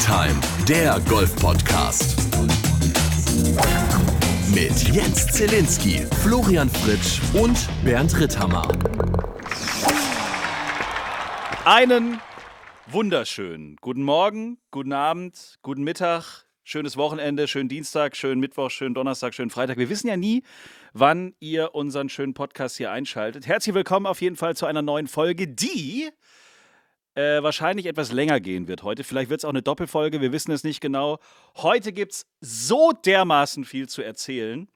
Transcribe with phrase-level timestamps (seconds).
[0.00, 2.16] Time, der Golf-Podcast.
[4.54, 8.66] Mit Jens Zelinski, Florian Fritsch und Bernd Ritthammer.
[11.66, 12.18] Einen
[12.86, 19.34] wunderschönen guten Morgen, guten Abend, guten Mittag, schönes Wochenende, schönen Dienstag, schönen Mittwoch, schönen Donnerstag,
[19.34, 19.76] schönen Freitag.
[19.76, 20.42] Wir wissen ja nie,
[20.94, 23.46] wann ihr unseren schönen Podcast hier einschaltet.
[23.46, 26.08] Herzlich willkommen auf jeden Fall zu einer neuen Folge, die
[27.20, 29.04] äh, wahrscheinlich etwas länger gehen wird heute.
[29.04, 31.18] Vielleicht wird es auch eine Doppelfolge, wir wissen es nicht genau.
[31.56, 34.68] Heute gibt es so dermaßen viel zu erzählen.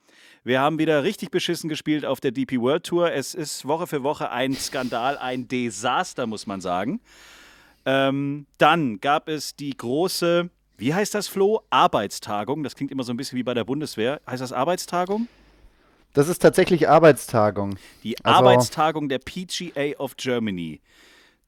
[0.42, 3.12] Wir haben wieder richtig beschissen gespielt auf der DP World Tour.
[3.12, 7.00] Es ist Woche für Woche ein Skandal, ein Desaster, muss man sagen.
[7.86, 11.62] Ähm, dann gab es die große, wie heißt das, Flo?
[11.70, 12.62] Arbeitstagung.
[12.62, 14.20] Das klingt immer so ein bisschen wie bei der Bundeswehr.
[14.26, 15.28] Heißt das Arbeitstagung?
[16.12, 17.76] Das ist tatsächlich Arbeitstagung.
[18.02, 20.80] Die also, Arbeitstagung der PGA of Germany.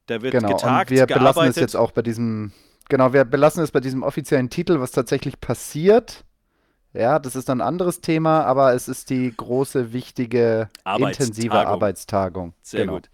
[0.06, 1.34] Da wird genau, getagt, und wir gearbeitet.
[1.34, 2.52] belassen es jetzt auch bei diesem,
[2.88, 6.24] genau, wir belassen es bei diesem offiziellen Titel, was tatsächlich passiert.
[6.96, 11.08] Ja, das ist ein anderes Thema, aber es ist die große, wichtige, Arbeitstagung.
[11.08, 12.54] intensive Arbeitstagung.
[12.62, 12.94] Sehr genau.
[12.94, 13.10] gut.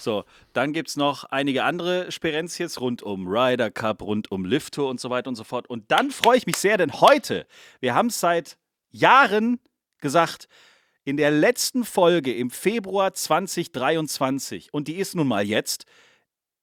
[0.00, 4.74] So, dann gibt es noch einige andere Sperenzjes rund um Ryder Cup, rund um Lift
[4.74, 5.68] Tour und so weiter und so fort.
[5.68, 7.46] Und dann freue ich mich sehr, denn heute,
[7.80, 8.56] wir haben es seit
[8.90, 9.60] Jahren
[10.00, 10.48] gesagt,
[11.04, 15.84] in der letzten Folge im Februar 2023, und die ist nun mal jetzt,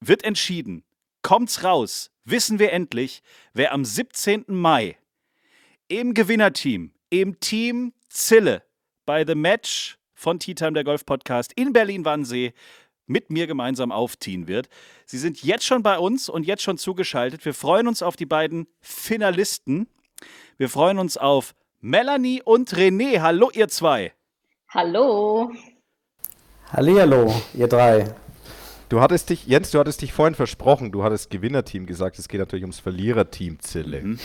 [0.08, 0.84] wird entschieden,
[1.22, 3.22] kommt's raus, wissen wir endlich,
[3.54, 4.46] wer am 17.
[4.48, 4.98] Mai
[5.88, 8.64] im Gewinnerteam, im Team Zille
[9.06, 12.54] bei The Match von Tea Time, der Golf Podcast in Berlin-Wannsee
[13.06, 14.70] mit mir gemeinsam aufziehen wird.
[15.06, 17.44] Sie sind jetzt schon bei uns und jetzt schon zugeschaltet.
[17.46, 19.88] Wir freuen uns auf die beiden Finalisten.
[20.58, 23.20] Wir freuen uns auf Melanie und René.
[23.20, 24.14] Hallo, ihr zwei.
[24.70, 25.52] Hallo.
[26.72, 28.16] Hallihallo, ihr drei.
[28.90, 32.40] Du hattest dich, Jens, du hattest dich vorhin versprochen, du hattest Gewinnerteam gesagt, es geht
[32.40, 34.02] natürlich ums Verliererteam Zille.
[34.02, 34.20] Mhm.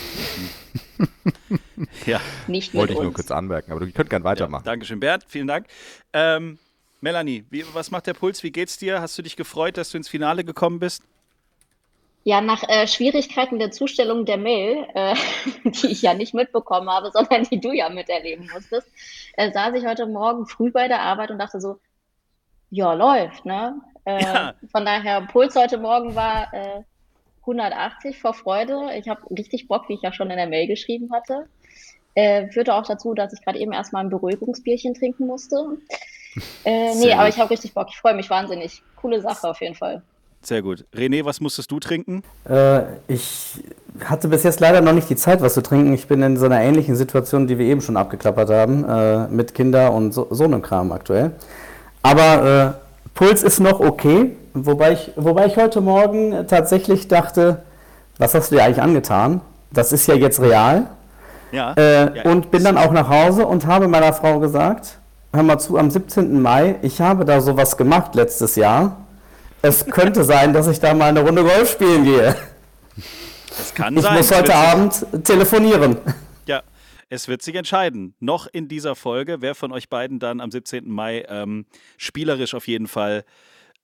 [2.07, 2.21] ja.
[2.47, 3.05] Nicht Wollte ich uns.
[3.05, 4.65] nur kurz anmerken, aber du könnt gern weitermachen.
[4.65, 5.67] Ja, Dankeschön, Bernd, vielen Dank.
[6.13, 6.59] Ähm,
[7.01, 8.43] Melanie, wie, was macht der Puls?
[8.43, 9.01] Wie geht's dir?
[9.01, 11.03] Hast du dich gefreut, dass du ins Finale gekommen bist?
[12.25, 15.15] Ja, nach äh, Schwierigkeiten der Zustellung der Mail, äh,
[15.65, 18.87] die ich ja nicht mitbekommen habe, sondern die du ja miterleben musstest,
[19.35, 21.79] äh, saß ich heute Morgen früh bei der Arbeit und dachte so,
[22.71, 23.81] ja, läuft, ne?
[24.09, 24.55] Äh, Ja.
[24.73, 26.83] Von daher, Puls heute Morgen war äh,
[27.43, 28.91] 180 vor Freude.
[28.99, 31.47] Ich habe richtig Bock, wie ich ja schon in der Mail geschrieben hatte.
[32.15, 35.57] Äh, führte auch dazu, dass ich gerade eben erstmal ein Beruhigungsbierchen trinken musste.
[36.65, 37.89] Äh, nee, aber ich habe richtig Bock.
[37.91, 38.83] Ich freue mich wahnsinnig.
[38.97, 40.03] Coole Sache auf jeden Fall.
[40.41, 40.85] Sehr gut.
[40.95, 42.23] René, was musstest du trinken?
[42.49, 43.63] Äh, ich
[44.05, 45.93] hatte bis jetzt leider noch nicht die Zeit, was zu trinken.
[45.95, 49.55] Ich bin in so einer ähnlichen Situation, die wir eben schon abgeklappert haben, äh, mit
[49.55, 51.33] Kinder und so, so einem Kram aktuell.
[52.03, 57.63] Aber äh, Puls ist noch okay, wobei ich, wobei ich heute Morgen tatsächlich dachte,
[58.19, 59.41] was hast du dir eigentlich angetan?
[59.73, 60.87] Das ist ja jetzt real.
[61.53, 61.73] Ja.
[61.75, 64.99] Äh, Ja, und bin dann auch nach Hause und habe meiner Frau gesagt,
[65.33, 66.41] hör mal zu, am 17.
[66.41, 68.97] Mai, ich habe da sowas gemacht letztes Jahr.
[69.63, 72.35] Es könnte sein, dass ich da mal eine Runde Golf spielen gehe.
[73.57, 74.17] Das kann Ich sein.
[74.17, 75.97] muss Es heute Abend telefonieren.
[77.09, 78.15] Es wird sich entscheiden.
[78.21, 80.91] Noch in dieser Folge, wer von euch beiden dann am 17.
[80.91, 83.25] Mai ähm, spielerisch auf jeden Fall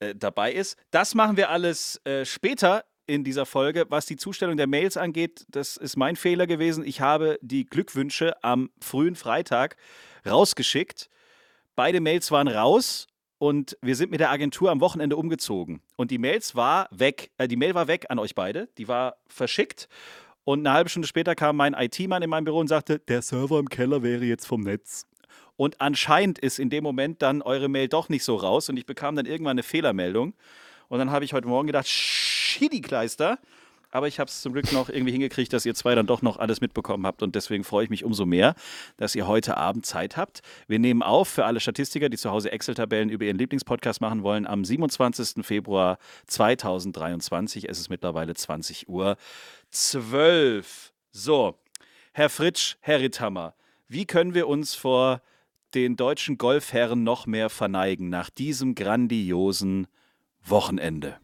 [0.00, 0.76] äh, dabei ist.
[0.90, 3.86] Das machen wir alles äh, später in dieser Folge.
[3.88, 6.84] Was die Zustellung der Mails angeht, das ist mein Fehler gewesen.
[6.84, 9.76] Ich habe die Glückwünsche am frühen Freitag
[10.26, 11.08] rausgeschickt.
[11.76, 13.06] Beide Mails waren raus
[13.38, 15.82] und wir sind mit der Agentur am Wochenende umgezogen.
[15.96, 19.16] Und die Mails war weg, äh, die Mail war weg an euch beide, die war
[19.28, 19.88] verschickt.
[20.44, 23.58] Und eine halbe Stunde später kam mein IT-Mann in mein Büro und sagte, der Server
[23.58, 25.06] im Keller wäre jetzt vom Netz.
[25.56, 28.86] Und anscheinend ist in dem Moment dann eure Mail doch nicht so raus und ich
[28.86, 30.34] bekam dann irgendwann eine Fehlermeldung.
[30.88, 33.38] Und dann habe ich heute Morgen gedacht, Schidi-Kleister.
[33.90, 36.36] Aber ich habe es zum Glück noch irgendwie hingekriegt, dass ihr zwei dann doch noch
[36.36, 37.22] alles mitbekommen habt.
[37.22, 38.56] Und deswegen freue ich mich umso mehr,
[38.96, 40.40] dass ihr heute Abend Zeit habt.
[40.66, 44.48] Wir nehmen auf für alle Statistiker, die zu Hause Excel-Tabellen über ihren Lieblingspodcast machen wollen,
[44.48, 45.46] am 27.
[45.46, 47.68] Februar 2023.
[47.68, 49.16] Es ist mittlerweile 20 Uhr
[49.74, 50.92] 12.
[51.10, 51.56] So,
[52.12, 53.54] Herr Fritsch, Herr Ritthammer,
[53.88, 55.20] wie können wir uns vor
[55.74, 59.88] den deutschen Golfherren noch mehr verneigen nach diesem grandiosen
[60.44, 61.16] Wochenende?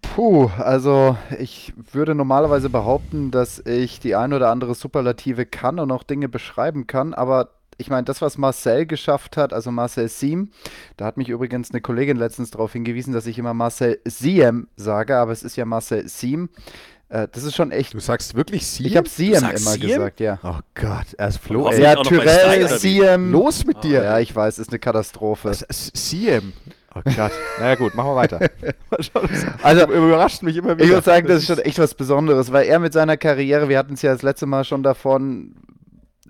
[0.00, 5.90] Puh, also ich würde normalerweise behaupten, dass ich die ein oder andere Superlative kann und
[5.90, 10.50] auch Dinge beschreiben kann, aber ich meine, das, was Marcel geschafft hat, also Marcel Siem,
[10.96, 15.16] da hat mich übrigens eine Kollegin letztens darauf hingewiesen, dass ich immer Marcel Siem sage,
[15.16, 16.48] aber es ist ja Marcel Siem.
[17.08, 17.92] Äh, das ist schon echt.
[17.94, 18.86] Du sagst wirklich sie?
[18.86, 19.80] Ich habe Siem immer Siem?
[19.80, 20.38] gesagt, ja.
[20.42, 21.64] Oh Gott, erst Flo.
[21.66, 22.68] Hoffentlich Ey, Ja, Tyrell.
[22.78, 23.32] Siem.
[23.32, 24.02] los mit dir.
[24.02, 25.50] Ja, ich weiß, ist eine Katastrophe.
[25.50, 26.52] S- Siem.
[26.94, 27.32] Oh Gott.
[27.58, 28.40] naja gut, machen wir weiter.
[29.62, 30.84] Also, überrascht mich immer wieder.
[30.84, 33.78] Ich würde sagen, das ist schon echt was Besonderes, weil er mit seiner Karriere, wir
[33.78, 35.54] hatten es ja das letzte Mal schon davon,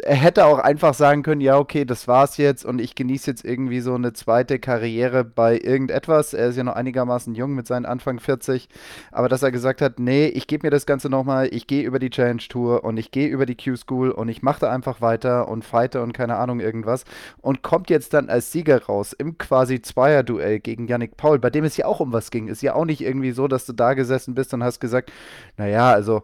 [0.01, 3.45] er hätte auch einfach sagen können, ja, okay, das war's jetzt und ich genieße jetzt
[3.45, 6.33] irgendwie so eine zweite Karriere bei irgendetwas.
[6.33, 8.71] Er ist ja noch einigermaßen jung mit seinen Anfang 40,
[9.11, 11.99] aber dass er gesagt hat, nee, ich gebe mir das Ganze nochmal, ich gehe über
[11.99, 15.49] die Challenge Tour und ich gehe über die Q-School und ich mache da einfach weiter
[15.49, 17.05] und fighte und keine Ahnung irgendwas
[17.43, 21.65] und kommt jetzt dann als Sieger raus im quasi Zweier-Duell gegen Yannick Paul, bei dem
[21.65, 22.49] es ja auch um was ging.
[22.49, 25.13] Ist ja auch nicht irgendwie so, dass du da gesessen bist und hast gesagt,
[25.59, 26.23] naja, also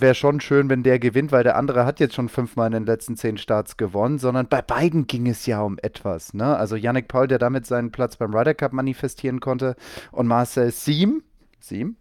[0.00, 2.86] wäre schon schön, wenn der gewinnt, weil der andere hat jetzt schon fünfmal in den
[2.86, 6.34] letzten zehn Starts gewonnen, sondern bei beiden ging es ja um etwas.
[6.34, 6.56] Ne?
[6.56, 9.76] Also Yannick Paul, der damit seinen Platz beim Ryder Cup manifestieren konnte
[10.12, 11.22] und Marcel Siem,
[11.60, 11.96] Siem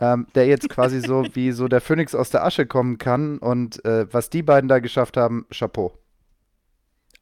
[0.00, 3.84] ähm, der jetzt quasi so wie so der Phönix aus der Asche kommen kann und
[3.84, 5.96] äh, was die beiden da geschafft haben, Chapeau.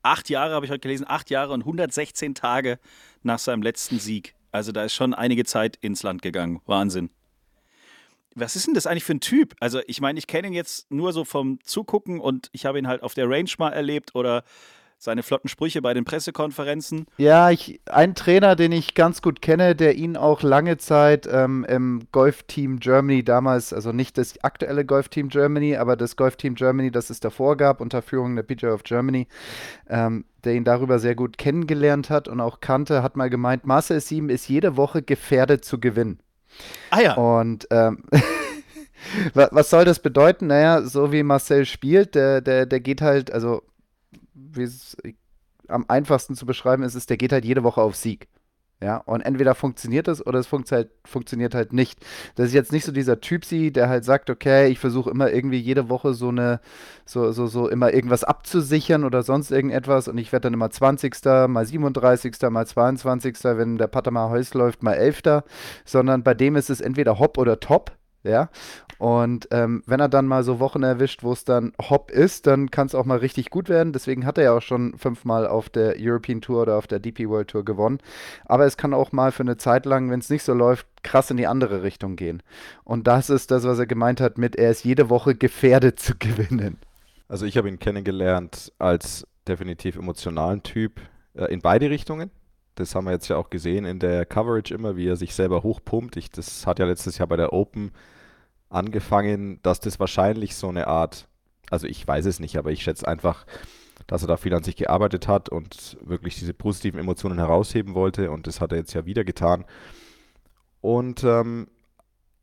[0.02, 2.78] Acht Jahre habe ich heute gelesen, acht Jahre und 116 Tage
[3.22, 4.34] nach seinem letzten Sieg.
[4.52, 6.60] Also da ist schon einige Zeit ins Land gegangen.
[6.66, 7.10] Wahnsinn
[8.36, 9.54] was ist denn das eigentlich für ein Typ?
[9.60, 12.86] Also, ich meine, ich kenne ihn jetzt nur so vom Zugucken und ich habe ihn
[12.86, 14.44] halt auf der Range mal erlebt oder
[14.98, 17.06] seine flotten Sprüche bei den Pressekonferenzen.
[17.18, 21.66] Ja, ich, ein Trainer, den ich ganz gut kenne, der ihn auch lange Zeit ähm,
[21.68, 27.10] im Golf-Team Germany damals, also nicht das aktuelle Golf-Team Germany, aber das Golf-Team Germany, das
[27.10, 29.26] es davor gab, unter Führung der PGA of Germany,
[29.88, 34.00] ähm, der ihn darüber sehr gut kennengelernt hat und auch kannte, hat mal gemeint, Marcel
[34.00, 36.20] Sieben ist jede Woche gefährdet zu gewinnen.
[36.90, 37.14] Ah ja.
[37.14, 38.04] Und ähm,
[39.34, 40.48] was soll das bedeuten?
[40.48, 43.62] Naja, so wie Marcel spielt, der, der, der geht halt, also
[44.34, 44.96] wie es
[45.68, 48.28] am einfachsten zu beschreiben ist, ist, der geht halt jede Woche auf Sieg.
[48.82, 51.98] Ja, und entweder funktioniert es oder es funkt halt, funktioniert halt nicht.
[52.34, 55.56] Das ist jetzt nicht so dieser Typsi, der halt sagt, okay, ich versuche immer irgendwie
[55.58, 56.60] jede Woche so eine,
[57.06, 61.14] so, so, so immer irgendwas abzusichern oder sonst irgendetwas und ich werde dann immer 20.,
[61.48, 65.42] mal 37., mal 22., wenn der Pater mal Heus läuft, mal 11.,
[65.86, 67.95] sondern bei dem ist es entweder Hopp oder Top
[68.28, 68.48] ja.
[68.98, 72.70] Und ähm, wenn er dann mal so Wochen erwischt, wo es dann hopp ist, dann
[72.70, 73.92] kann es auch mal richtig gut werden.
[73.92, 77.28] Deswegen hat er ja auch schon fünfmal auf der European Tour oder auf der DP
[77.28, 77.98] World Tour gewonnen.
[78.46, 81.30] Aber es kann auch mal für eine Zeit lang, wenn es nicht so läuft, krass
[81.30, 82.42] in die andere Richtung gehen.
[82.84, 86.14] Und das ist das, was er gemeint hat mit, er ist jede Woche gefährdet zu
[86.18, 86.78] gewinnen.
[87.28, 91.00] Also ich habe ihn kennengelernt als definitiv emotionalen Typ
[91.34, 92.30] äh, in beide Richtungen.
[92.76, 95.62] Das haben wir jetzt ja auch gesehen in der Coverage immer, wie er sich selber
[95.62, 96.16] hochpumpt.
[96.16, 97.92] Ich, das hat ja letztes Jahr bei der Open
[98.68, 101.28] angefangen, dass das wahrscheinlich so eine Art,
[101.70, 103.46] also ich weiß es nicht, aber ich schätze einfach,
[104.06, 108.30] dass er da viel an sich gearbeitet hat und wirklich diese positiven Emotionen herausheben wollte
[108.30, 109.64] und das hat er jetzt ja wieder getan.
[110.80, 111.68] Und ähm,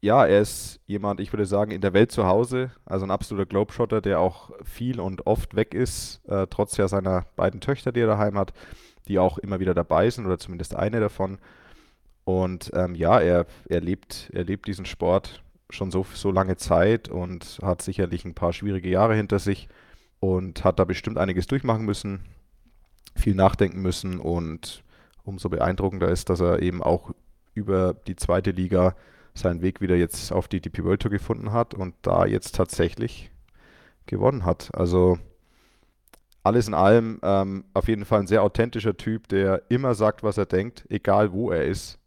[0.02, 3.46] ja, er ist jemand, ich würde sagen, in der Welt zu Hause, also ein absoluter
[3.46, 8.02] Globetrotter, der auch viel und oft weg ist, äh, trotz ja seiner beiden Töchter, die
[8.02, 8.52] er daheim hat,
[9.08, 11.38] die auch immer wieder dabei sind oder zumindest eine davon.
[12.26, 17.10] Und ähm, ja, er, er, lebt, er lebt diesen Sport schon so, so lange Zeit
[17.10, 19.68] und hat sicherlich ein paar schwierige Jahre hinter sich
[20.20, 22.26] und hat da bestimmt einiges durchmachen müssen,
[23.16, 24.84] viel nachdenken müssen und
[25.24, 27.12] umso beeindruckender ist, dass er eben auch
[27.54, 28.96] über die zweite Liga
[29.34, 33.32] seinen Weg wieder jetzt auf die DP World Tour gefunden hat und da jetzt tatsächlich
[34.06, 34.70] gewonnen hat.
[34.74, 35.18] Also
[36.44, 40.38] alles in allem ähm, auf jeden Fall ein sehr authentischer Typ, der immer sagt, was
[40.38, 42.00] er denkt, egal wo er ist.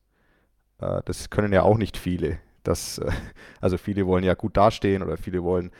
[0.79, 2.39] Äh, das können ja auch nicht viele.
[2.67, 3.11] Das, äh,
[3.61, 5.71] also viele wollen ja gut dastehen oder viele wollen,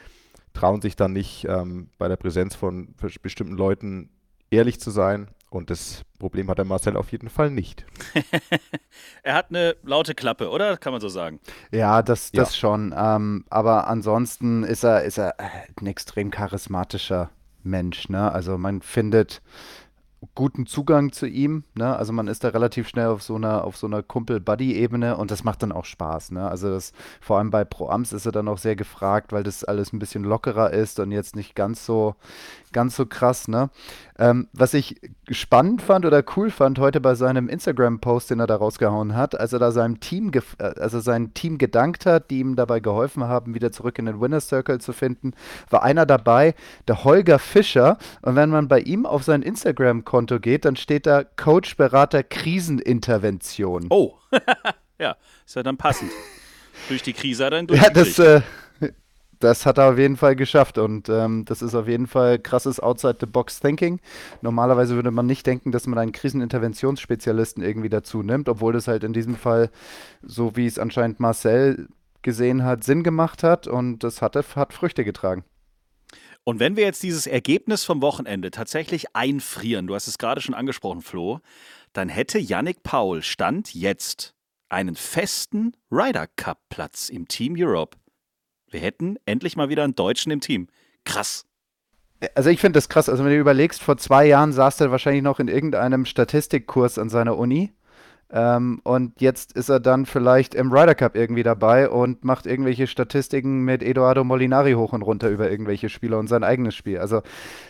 [0.53, 4.09] trauen sich dann nicht ähm, bei der Präsenz von bestimmten Leuten
[4.49, 5.29] ehrlich zu sein.
[5.49, 7.85] Und das Problem hat der Marcel auf jeden Fall nicht.
[9.23, 10.75] er hat eine laute Klappe, oder?
[10.75, 11.39] Kann man so sagen.
[11.71, 12.59] Ja, das, das ja.
[12.59, 12.93] schon.
[12.97, 17.29] Ähm, aber ansonsten ist er, ist er ein extrem charismatischer
[17.63, 18.09] Mensch.
[18.09, 18.29] Ne?
[18.29, 19.41] Also man findet
[20.33, 21.63] guten Zugang zu ihm.
[21.75, 21.95] Ne?
[21.95, 25.43] Also man ist da relativ schnell auf so einer, auf so einer Kumpel-Buddy-Ebene und das
[25.43, 26.31] macht dann auch Spaß.
[26.31, 26.47] Ne?
[26.49, 29.93] Also das, vor allem bei Pro-Ams ist er dann auch sehr gefragt, weil das alles
[29.93, 32.15] ein bisschen lockerer ist und jetzt nicht ganz so,
[32.73, 33.47] ganz so krass.
[33.47, 33.69] Ne?
[34.17, 38.55] Ähm, was ich spannend fand oder cool fand heute bei seinem Instagram-Post, den er da
[38.55, 42.55] rausgehauen hat, als er da seinem Team, äh, also sein Team gedankt hat, die ihm
[42.55, 45.33] dabei geholfen haben, wieder zurück in den Winner Circle zu finden,
[45.69, 46.55] war einer dabei,
[46.87, 47.97] der Holger Fischer.
[48.21, 53.87] Und wenn man bei ihm auf sein Instagram-Konto geht, dann steht da Coach, Berater, Krisenintervention.
[53.89, 54.15] Oh,
[54.99, 56.11] ja, ist ja dann passend.
[56.89, 58.41] Durch die Krise hat er ihn Ja, das, äh,
[59.39, 62.79] das hat er auf jeden Fall geschafft und ähm, das ist auf jeden Fall krasses
[62.79, 63.99] Outside-the-Box-Thinking.
[64.41, 69.03] Normalerweise würde man nicht denken, dass man einen Kriseninterventionsspezialisten irgendwie dazu nimmt, obwohl das halt
[69.03, 69.69] in diesem Fall,
[70.21, 71.87] so wie es anscheinend Marcel
[72.21, 75.43] gesehen hat, Sinn gemacht hat und das hatte, hat Früchte getragen.
[76.43, 80.55] Und wenn wir jetzt dieses Ergebnis vom Wochenende tatsächlich einfrieren, du hast es gerade schon
[80.55, 81.41] angesprochen, Flo,
[81.91, 84.33] dann hätte Yannick Paul Stand jetzt
[84.69, 87.97] einen festen Ryder Cup Platz im Team Europe.
[88.69, 90.67] Wir hätten endlich mal wieder einen Deutschen im Team.
[91.05, 91.45] Krass.
[92.35, 93.09] Also ich finde das krass.
[93.09, 97.09] Also wenn du überlegst, vor zwei Jahren saß er wahrscheinlich noch in irgendeinem Statistikkurs an
[97.09, 97.73] seiner Uni
[98.29, 102.85] ähm, und jetzt ist er dann vielleicht im Ryder Cup irgendwie dabei und macht irgendwelche
[102.85, 106.97] Statistiken mit Eduardo Molinari hoch und runter über irgendwelche Spieler und sein eigenes Spiel.
[106.97, 107.21] Also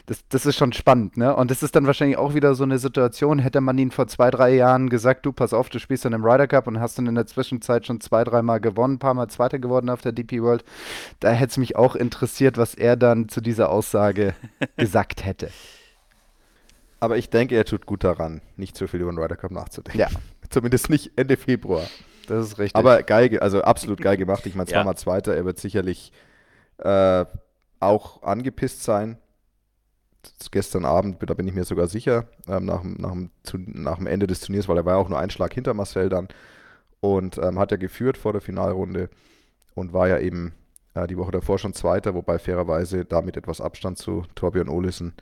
[0.07, 1.35] das, das ist schon spannend, ne?
[1.35, 4.31] Und das ist dann wahrscheinlich auch wieder so eine Situation, hätte man ihn vor zwei,
[4.31, 7.05] drei Jahren gesagt, du pass auf, du spielst dann im Ryder Cup und hast dann
[7.05, 10.41] in der Zwischenzeit schon zwei, dreimal gewonnen, ein paar Mal Zweiter geworden auf der DP
[10.41, 10.63] World.
[11.19, 14.33] Da hätte es mich auch interessiert, was er dann zu dieser Aussage
[14.75, 15.49] gesagt hätte.
[16.99, 19.99] Aber ich denke, er tut gut daran, nicht so viel über den Ryder Cup nachzudenken.
[19.99, 20.07] Ja.
[20.49, 21.83] Zumindest nicht Ende Februar.
[22.27, 22.75] Das ist richtig.
[22.75, 24.45] Aber geil, also absolut geil gemacht.
[24.45, 24.77] Ich meine, Ja.
[24.77, 25.35] zweimal Zweiter.
[25.35, 26.11] Er wird sicherlich
[26.79, 27.25] äh,
[27.79, 29.17] auch angepisst sein.
[30.51, 33.31] Gestern Abend, da bin ich mir sogar sicher, ähm, nach, dem- nach, dem
[33.81, 36.09] nach dem Ende des Turniers, weil er war ja auch nur einen Schlag hinter Marcel
[36.09, 36.27] dann
[36.99, 39.09] und ähm, hat ja geführt vor der Finalrunde
[39.73, 40.53] und war ja eben
[40.95, 45.13] äh, die Woche davor schon Zweiter, wobei fairerweise damit etwas Abstand zu Torbjörn Olesen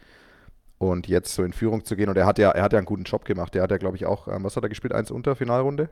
[0.77, 2.09] und jetzt so in Führung zu gehen.
[2.09, 3.53] Und er hat ja, er hat ja einen guten Job gemacht.
[3.53, 4.93] Der hat ja, glaube ich, auch, ähm, was hat er gespielt?
[4.93, 5.89] Eins unter Finalrunde?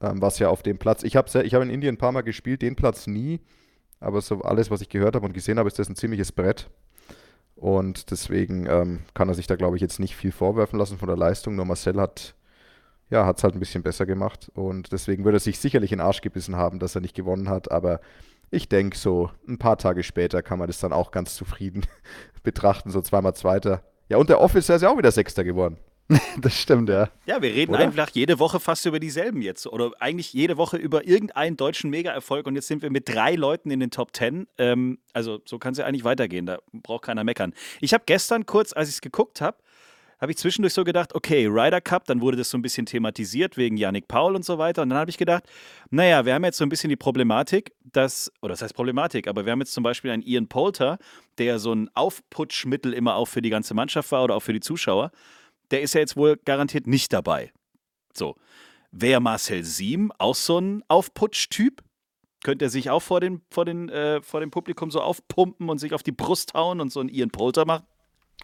[0.00, 2.22] Ähm, was ja auf dem Platz, ich habe ich hab in Indien ein paar Mal
[2.22, 3.40] gespielt, den Platz nie,
[3.98, 6.70] aber so alles, was ich gehört habe und gesehen habe, ist das ein ziemliches Brett.
[7.54, 11.08] Und deswegen ähm, kann er sich da, glaube ich, jetzt nicht viel vorwerfen lassen von
[11.08, 11.56] der Leistung.
[11.56, 12.34] Nur Marcel hat
[13.10, 14.50] ja, hat es halt ein bisschen besser gemacht.
[14.54, 17.48] Und deswegen würde er sich sicherlich in den Arsch gebissen haben, dass er nicht gewonnen
[17.48, 17.70] hat.
[17.70, 18.00] Aber
[18.50, 21.86] ich denke, so ein paar Tage später kann man das dann auch ganz zufrieden
[22.42, 22.90] betrachten.
[22.90, 23.84] So zweimal Zweiter.
[24.08, 25.78] Ja, und der Officer ist ja auch wieder Sechster geworden.
[26.40, 27.08] das stimmt, ja.
[27.26, 27.84] Ja, wir reden Oder?
[27.84, 29.66] einfach jede Woche fast über dieselben jetzt.
[29.66, 32.46] Oder eigentlich jede Woche über irgendeinen deutschen Mega-Erfolg.
[32.46, 34.48] Und jetzt sind wir mit drei Leuten in den Top Ten.
[34.58, 36.46] Ähm, also so kann es ja eigentlich weitergehen.
[36.46, 37.54] Da braucht keiner meckern.
[37.80, 39.58] Ich habe gestern kurz, als ich es geguckt habe,
[40.20, 43.56] habe ich zwischendurch so gedacht, okay, Ryder Cup, dann wurde das so ein bisschen thematisiert
[43.56, 44.82] wegen Yannick Paul und so weiter.
[44.82, 45.44] Und dann habe ich gedacht,
[45.90, 49.46] naja, wir haben jetzt so ein bisschen die Problematik, dass, oder das heißt Problematik, aber
[49.46, 50.98] wir haben jetzt zum Beispiel einen Ian Poulter,
[51.38, 54.60] der so ein Aufputschmittel immer auch für die ganze Mannschaft war oder auch für die
[54.60, 55.10] Zuschauer.
[55.70, 57.52] Der ist ja jetzt wohl garantiert nicht dabei.
[58.12, 58.36] So.
[58.92, 61.82] Wäre Marcel Siem auch so ein Aufputsch-Typ?
[62.42, 65.78] Könnte er sich auch vor, den, vor, den, äh, vor dem Publikum so aufpumpen und
[65.78, 67.86] sich auf die Brust hauen und so einen Ian Poulter machen?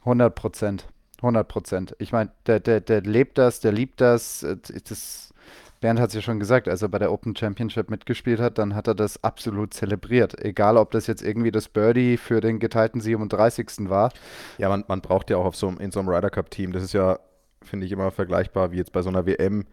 [0.00, 0.86] 100 Prozent.
[1.18, 1.96] 100 Prozent.
[1.98, 4.42] Ich meine, der, der, der lebt das, der liebt das.
[4.42, 4.56] äh,
[4.88, 5.32] das
[5.80, 8.74] Bernd hat es ja schon gesagt, als er bei der Open Championship mitgespielt hat, dann
[8.74, 10.42] hat er das absolut zelebriert.
[10.42, 13.88] Egal, ob das jetzt irgendwie das Birdie für den geteilten 37.
[13.90, 14.10] war.
[14.58, 17.18] Ja, man, man braucht ja auch so, in so einem Ryder Cup-Team, das ist ja,
[17.62, 19.66] finde ich, immer vergleichbar wie jetzt bei so einer WM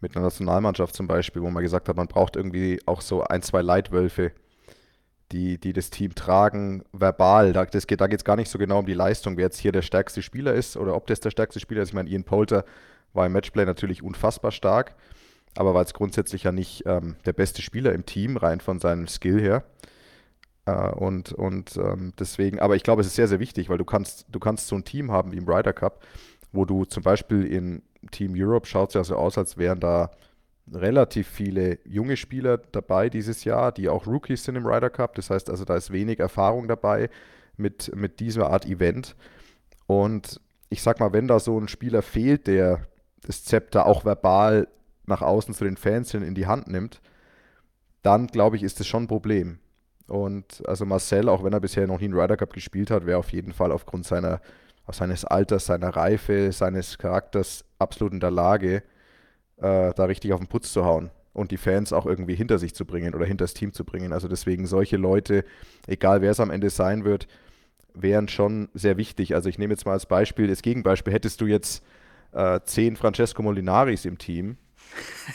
[0.00, 3.42] mit einer Nationalmannschaft zum Beispiel, wo man gesagt hat, man braucht irgendwie auch so ein,
[3.42, 4.30] zwei Leitwölfe,
[5.32, 7.52] die, die das Team tragen, verbal.
[7.52, 10.22] Da, geht es gar nicht so genau um die Leistung, wer jetzt hier der stärkste
[10.22, 11.90] Spieler ist oder ob das der stärkste Spieler ist.
[11.90, 12.64] Ich meine, Ian Poulter
[13.12, 14.94] war im Matchplay natürlich unfassbar stark,
[15.54, 19.06] aber war jetzt grundsätzlich ja nicht ähm, der beste Spieler im Team, rein von seinem
[19.06, 19.64] Skill her.
[20.66, 23.84] Äh, und und ähm, deswegen, aber ich glaube, es ist sehr, sehr wichtig, weil du
[23.84, 26.04] kannst, du kannst so ein Team haben wie im Ryder Cup,
[26.52, 30.10] wo du zum Beispiel in Team Europe schaut es ja so aus, als wären da
[30.72, 35.14] relativ viele junge Spieler dabei dieses Jahr, die auch Rookies sind im Ryder Cup.
[35.14, 37.10] Das heißt also, da ist wenig Erfahrung dabei
[37.56, 39.16] mit, mit dieser Art Event.
[39.86, 42.86] Und ich sag mal, wenn da so ein Spieler fehlt, der
[43.22, 44.68] das Zepter auch verbal
[45.06, 47.00] nach außen zu den Fans hin in die Hand nimmt,
[48.02, 49.58] dann glaube ich, ist das schon ein Problem.
[50.06, 53.18] Und also Marcel, auch wenn er bisher noch nie einen Ryder Cup gespielt hat, wäre
[53.18, 54.40] auf jeden Fall aufgrund seiner,
[54.90, 58.82] seines Alters, seiner Reife, seines Charakters absolut in der Lage,
[59.60, 62.74] äh, da richtig auf den Putz zu hauen und die Fans auch irgendwie hinter sich
[62.74, 64.12] zu bringen oder hinter das Team zu bringen.
[64.12, 65.44] Also deswegen solche Leute,
[65.86, 67.28] egal wer es am Ende sein wird,
[67.94, 69.34] wären schon sehr wichtig.
[69.34, 71.84] Also ich nehme jetzt mal als Beispiel, das Gegenbeispiel, hättest du jetzt
[72.32, 74.56] äh, zehn Francesco Molinaris im Team,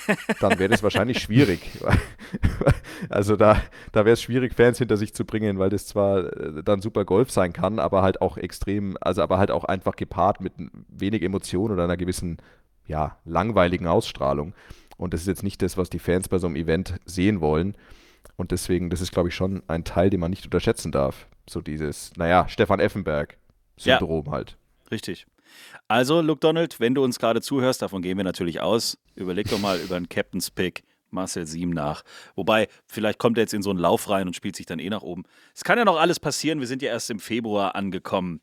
[0.39, 1.79] dann wäre das wahrscheinlich schwierig.
[3.09, 3.61] also da,
[3.91, 7.05] da wäre es schwierig, Fans hinter sich zu bringen, weil das zwar äh, dann super
[7.05, 10.53] Golf sein kann, aber halt auch extrem, also aber halt auch einfach gepaart mit
[10.87, 12.37] wenig Emotion oder einer gewissen,
[12.87, 14.53] ja, langweiligen Ausstrahlung.
[14.97, 17.75] Und das ist jetzt nicht das, was die Fans bei so einem Event sehen wollen.
[18.35, 21.27] Und deswegen, das ist, glaube ich, schon ein Teil, den man nicht unterschätzen darf.
[21.49, 24.57] So dieses, naja, Stefan Effenberg-Syndrom halt.
[24.91, 25.25] Richtig.
[25.87, 29.59] Also, Luke Donald, wenn du uns gerade zuhörst, davon gehen wir natürlich aus, überleg doch
[29.59, 32.03] mal über einen Captain's Pick Marcel Siem nach.
[32.35, 34.89] Wobei, vielleicht kommt er jetzt in so einen Lauf rein und spielt sich dann eh
[34.89, 35.23] nach oben.
[35.55, 38.41] Es kann ja noch alles passieren, wir sind ja erst im Februar angekommen.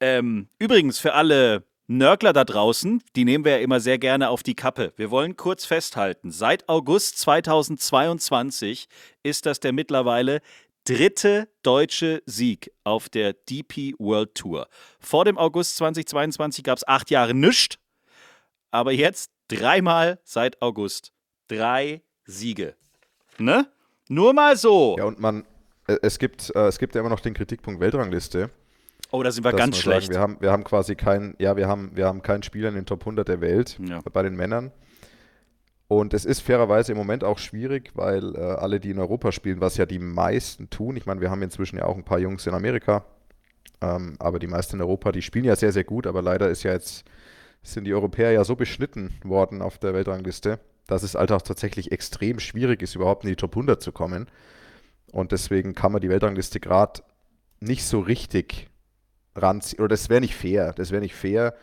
[0.00, 4.42] Ähm, übrigens, für alle Nörgler da draußen, die nehmen wir ja immer sehr gerne auf
[4.42, 4.94] die Kappe.
[4.96, 8.88] Wir wollen kurz festhalten, seit August 2022
[9.22, 10.40] ist das der mittlerweile
[10.84, 14.68] dritte deutsche Sieg auf der DP World Tour.
[14.98, 17.76] Vor dem August 2022 gab es acht Jahre nichts.
[18.70, 21.12] aber jetzt dreimal seit August.
[21.48, 22.74] Drei Siege.
[23.38, 23.68] Ne?
[24.08, 24.96] Nur mal so.
[24.98, 25.44] Ja, und man,
[25.86, 28.50] äh, es gibt, äh, es gibt ja immer noch den Kritikpunkt Weltrangliste.
[29.14, 30.12] Oh, da sind wir ganz schlecht.
[30.12, 32.74] Sagen, wir, haben, wir haben quasi keinen, ja, wir haben, wir haben keinen Spieler in
[32.74, 34.00] den Top 100 der Welt Ja.
[34.12, 34.72] bei den Männern.
[35.86, 39.60] Und es ist fairerweise im Moment auch schwierig, weil äh, alle, die in Europa spielen,
[39.60, 42.44] was ja die meisten tun, ich meine, wir haben inzwischen ja auch ein paar Jungs
[42.48, 43.04] in Amerika,
[43.80, 46.64] ähm, aber die meisten in Europa, die spielen ja sehr, sehr gut, aber leider ist
[46.64, 47.04] ja jetzt,
[47.62, 51.92] sind die Europäer ja so beschnitten worden auf der Weltrangliste, dass es halt auch tatsächlich
[51.92, 54.26] extrem schwierig ist, überhaupt in die Top 100 zu kommen.
[55.12, 57.02] Und deswegen kann man die Weltrangliste gerade
[57.60, 58.70] nicht so richtig
[59.34, 59.80] ranziehen.
[59.80, 60.72] Oder das wäre nicht fair.
[60.72, 61.54] Das wäre nicht fair,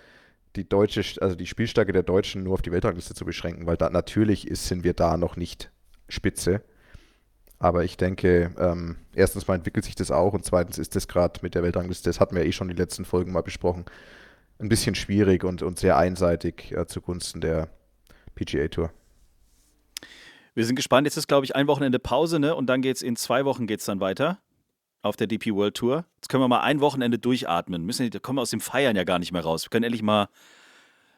[0.56, 3.90] die deutsche, also die Spielstärke der Deutschen nur auf die Weltrangliste zu beschränken, weil da
[3.90, 5.72] natürlich ist, sind wir da noch nicht
[6.10, 6.62] Spitze.
[7.58, 11.40] Aber ich denke, ähm, erstens mal entwickelt sich das auch und zweitens ist das gerade
[11.44, 13.86] mit der Weltrangliste, das hatten wir eh schon die letzten Folgen mal besprochen,
[14.60, 17.70] ein bisschen schwierig und, und sehr einseitig äh, zugunsten der
[18.36, 18.92] PGA Tour.
[20.54, 21.08] Wir sind gespannt.
[21.08, 22.54] Jetzt ist, glaube ich, ein Wochenende Pause, ne?
[22.56, 24.40] Und dann geht's in zwei Wochen geht's dann weiter
[25.02, 26.06] auf der DP World Tour.
[26.16, 27.84] Jetzt können wir mal ein Wochenende durchatmen.
[27.84, 29.66] Müssen, da kommen wir aus dem Feiern ja gar nicht mehr raus.
[29.66, 30.30] Wir können endlich mal,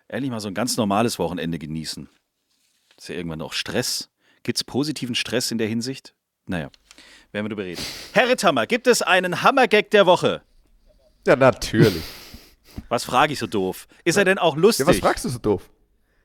[0.08, 2.10] endlich mal so ein ganz normales Wochenende genießen.
[2.98, 4.10] Ist ja irgendwann auch Stress.
[4.44, 6.14] Gibt es positiven Stress in der Hinsicht?
[6.46, 6.70] Naja,
[7.32, 7.82] werden wir darüber reden.
[8.14, 10.42] Herr Ritthammer, gibt es einen Hammergag der Woche?
[11.26, 12.04] Ja, natürlich.
[12.90, 13.88] Was frage ich so doof?
[14.04, 14.86] Ist er denn auch lustig?
[14.88, 15.70] Ja, was fragst du so doof?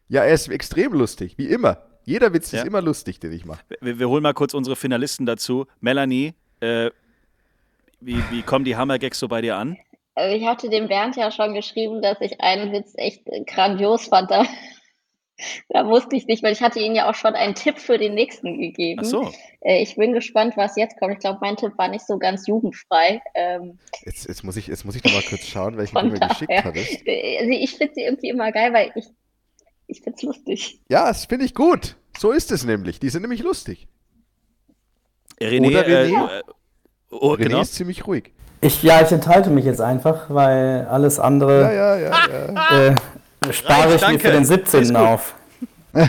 [0.08, 1.82] Ja, er ist extrem lustig, wie immer.
[2.04, 2.60] Jeder Witz Ja.
[2.60, 3.60] ist immer lustig, den ich mache.
[3.80, 5.66] Wir, wir holen mal kurz unsere Finalisten dazu.
[5.80, 6.90] Melanie, äh,
[8.00, 9.76] wie, wie kommen die Hammergags so bei dir an?
[10.14, 14.30] Also ich hatte dem Bernd ja schon geschrieben, dass ich einen Witz echt grandios fand.
[15.70, 17.96] Da, da wusste ich nicht, weil ich hatte Ihnen ja auch schon einen Tipp für
[17.96, 19.02] den nächsten gegeben.
[19.04, 19.32] Ach so.
[19.60, 21.12] Äh, Ich bin gespannt, was jetzt kommt.
[21.12, 23.22] Ich glaube, mein Tipp war nicht so ganz jugendfrei.
[23.36, 26.18] Ähm, Jetzt, jetzt, muss ich, jetzt muss ich noch mal kurz schauen, welchen du mir
[26.18, 27.06] geschickt hattest.
[27.06, 29.04] äh, also ich finde sie irgendwie immer geil, weil ich,
[29.86, 30.80] ich finde es lustig.
[30.90, 31.94] Ja, das finde ich gut.
[32.18, 32.98] So ist es nämlich.
[32.98, 33.86] Die sind nämlich lustig.
[35.40, 36.30] René, Oder René?
[36.30, 36.42] Äh, äh,
[37.10, 37.60] oh, René genau.
[37.60, 38.32] ist ziemlich ruhig.
[38.60, 42.12] Ich, ja, ich enthalte mich jetzt einfach, weil alles andere ja, ja,
[42.52, 42.88] ja.
[42.88, 44.88] äh, spare ich mir für den Ist 17.
[44.88, 44.96] gut.
[44.96, 45.34] auf.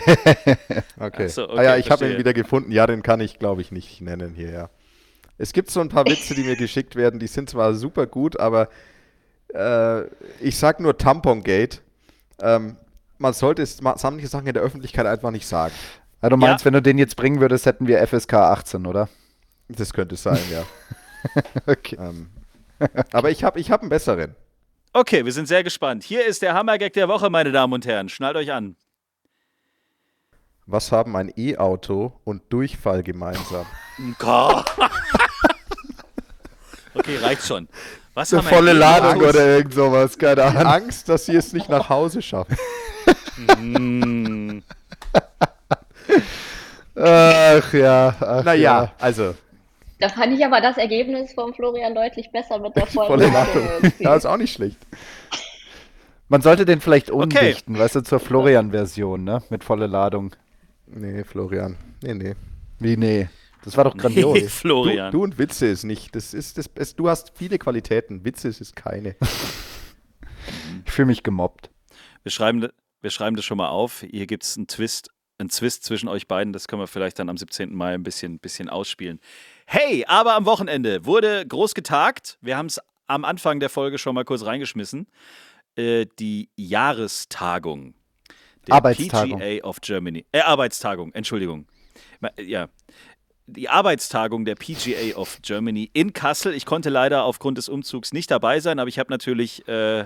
[1.00, 1.28] Okay.
[1.30, 2.72] So, ah, ja, okay, ich habe ihn wieder gefunden.
[2.72, 4.70] Ja, den kann ich, glaube ich, nicht nennen hier, ja.
[5.38, 8.40] Es gibt so ein paar Witze, die mir geschickt werden, die sind zwar super gut,
[8.40, 8.68] aber
[9.54, 10.02] äh,
[10.42, 11.80] ich sag nur Tampongate.
[12.42, 12.76] Ähm,
[13.18, 15.74] man sollte es ma- manche Sachen in der Öffentlichkeit einfach nicht sagen.
[16.22, 19.08] Ja, du meinst, wenn du den jetzt bringen würdest, hätten wir FSK 18, oder?
[19.70, 20.64] Das könnte sein, ja.
[21.68, 21.98] Okay.
[22.00, 22.30] ähm,
[23.12, 24.36] aber ich habe ich hab einen besseren.
[24.94, 26.04] Okay, wir sind sehr gespannt.
[26.04, 28.10] Hier ist der Hammergag der Woche, meine Damen und Herren.
[28.10, 28.76] Schnallt euch an.
[30.66, 33.66] Was haben ein E-Auto und Durchfall gemeinsam?
[36.96, 37.68] Okay, reicht schon.
[38.16, 38.74] Was Eine haben wir volle?
[38.74, 40.64] Ladung oder irgend sowas, keine Ahnung.
[40.64, 42.58] Angst, dass sie es nicht nach Hause schaffen.
[43.48, 44.64] Hm,
[46.96, 49.36] Ach ja, ach Naja, also
[50.00, 53.68] Da fand ich aber das Ergebnis von Florian deutlich besser mit der vollen volle Ladung.
[54.00, 54.78] Ja, ist auch nicht schlecht.
[56.30, 59.44] Man sollte den vielleicht umdichten, weißt du, zur Florian-Version, ne?
[59.50, 60.36] Mit volle Ladung.
[60.86, 61.76] Nee, Florian.
[62.02, 62.36] Nee, nee.
[62.80, 63.30] Wie, nee.
[63.64, 64.34] Das war doch grandios.
[64.34, 65.12] Nee, Florian.
[65.12, 66.16] Du, du und Witze ist nicht.
[66.16, 68.24] Das ist das, es, du hast viele Qualitäten.
[68.24, 69.16] Witze ist es keine.
[70.86, 71.70] Ich fühle mich gemobbt.
[72.24, 72.68] Wir, schreiben,
[73.02, 74.04] wir schreiben das schon mal auf.
[74.10, 76.54] Hier gibt es einen Twist, einen Twist zwischen euch beiden.
[76.54, 77.74] Das können wir vielleicht dann am 17.
[77.74, 79.20] Mai ein bisschen, bisschen ausspielen.
[79.66, 82.38] Hey, aber am Wochenende wurde groß getagt.
[82.42, 85.08] Wir haben es am Anfang der Folge schon mal kurz reingeschmissen.
[85.76, 87.94] Äh, die Jahrestagung
[88.68, 89.40] der Arbeitstagung.
[89.40, 90.26] PGA of Germany.
[90.32, 91.66] Äh, Arbeitstagung, Entschuldigung.
[92.38, 92.68] Ja.
[93.48, 96.54] Die Arbeitstagung der PGA of Germany in Kassel.
[96.54, 100.06] Ich konnte leider aufgrund des Umzugs nicht dabei sein, aber ich habe natürlich äh,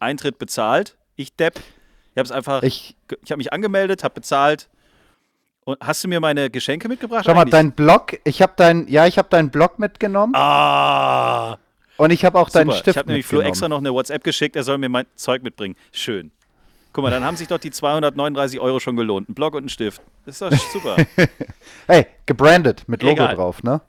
[0.00, 0.96] Eintritt bezahlt.
[1.14, 1.60] Ich Depp.
[2.14, 2.62] Ich habe es einfach.
[2.62, 4.68] Ich, Ich, habe mich angemeldet, habe bezahlt.
[5.64, 7.24] Und hast du mir meine Geschenke mitgebracht?
[7.24, 11.56] schau mal, dein Blog, ich habe dein, ja, ich habe deinen Blog mitgenommen Ah!
[11.96, 12.76] und ich habe auch deinen Super.
[12.78, 15.42] Stift Ich habe nämlich Flo extra noch eine WhatsApp geschickt, er soll mir mein Zeug
[15.42, 15.74] mitbringen.
[15.90, 16.32] Schön.
[16.92, 19.28] Guck mal, dann haben sich doch die 239 Euro schon gelohnt.
[19.30, 20.02] Ein Block und ein Stift.
[20.26, 20.96] Das ist doch super.
[21.86, 23.34] Hey, gebrandet mit Logo Egal.
[23.34, 23.80] drauf, ne?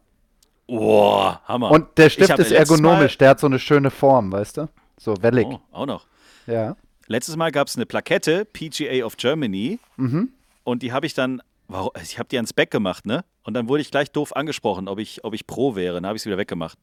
[0.67, 1.71] Boah, Hammer.
[1.71, 4.69] Und der Stift ist ergonomisch, der hat so eine schöne Form, weißt du?
[4.97, 5.45] So wellig.
[5.45, 6.05] Oh, auch noch.
[6.47, 6.75] Ja.
[7.07, 9.79] Letztes Mal gab es eine Plakette, PGA of Germany.
[9.97, 10.29] Mhm.
[10.63, 13.23] Und die habe ich dann, also ich habe die ans Back gemacht, ne?
[13.43, 15.95] Und dann wurde ich gleich doof angesprochen, ob ich, ob ich Pro wäre.
[15.95, 16.77] Dann habe ich sie wieder weggemacht.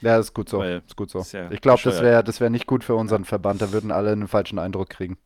[0.00, 0.58] Ja, ist gut so.
[0.58, 1.20] Weil ist gut so.
[1.20, 3.62] ist ja ich glaube, das wäre das wär nicht gut für unseren Verband.
[3.62, 5.16] Da würden alle einen falschen Eindruck kriegen.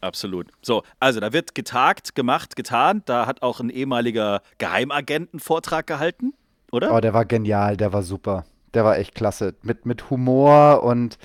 [0.00, 0.48] Absolut.
[0.62, 3.02] So, also da wird getagt, gemacht, getan.
[3.06, 6.34] Da hat auch ein ehemaliger Geheimagent einen Vortrag gehalten,
[6.70, 6.94] oder?
[6.94, 8.44] Oh, der war genial, der war super.
[8.74, 9.54] Der war echt klasse.
[9.62, 11.18] Mit, mit Humor und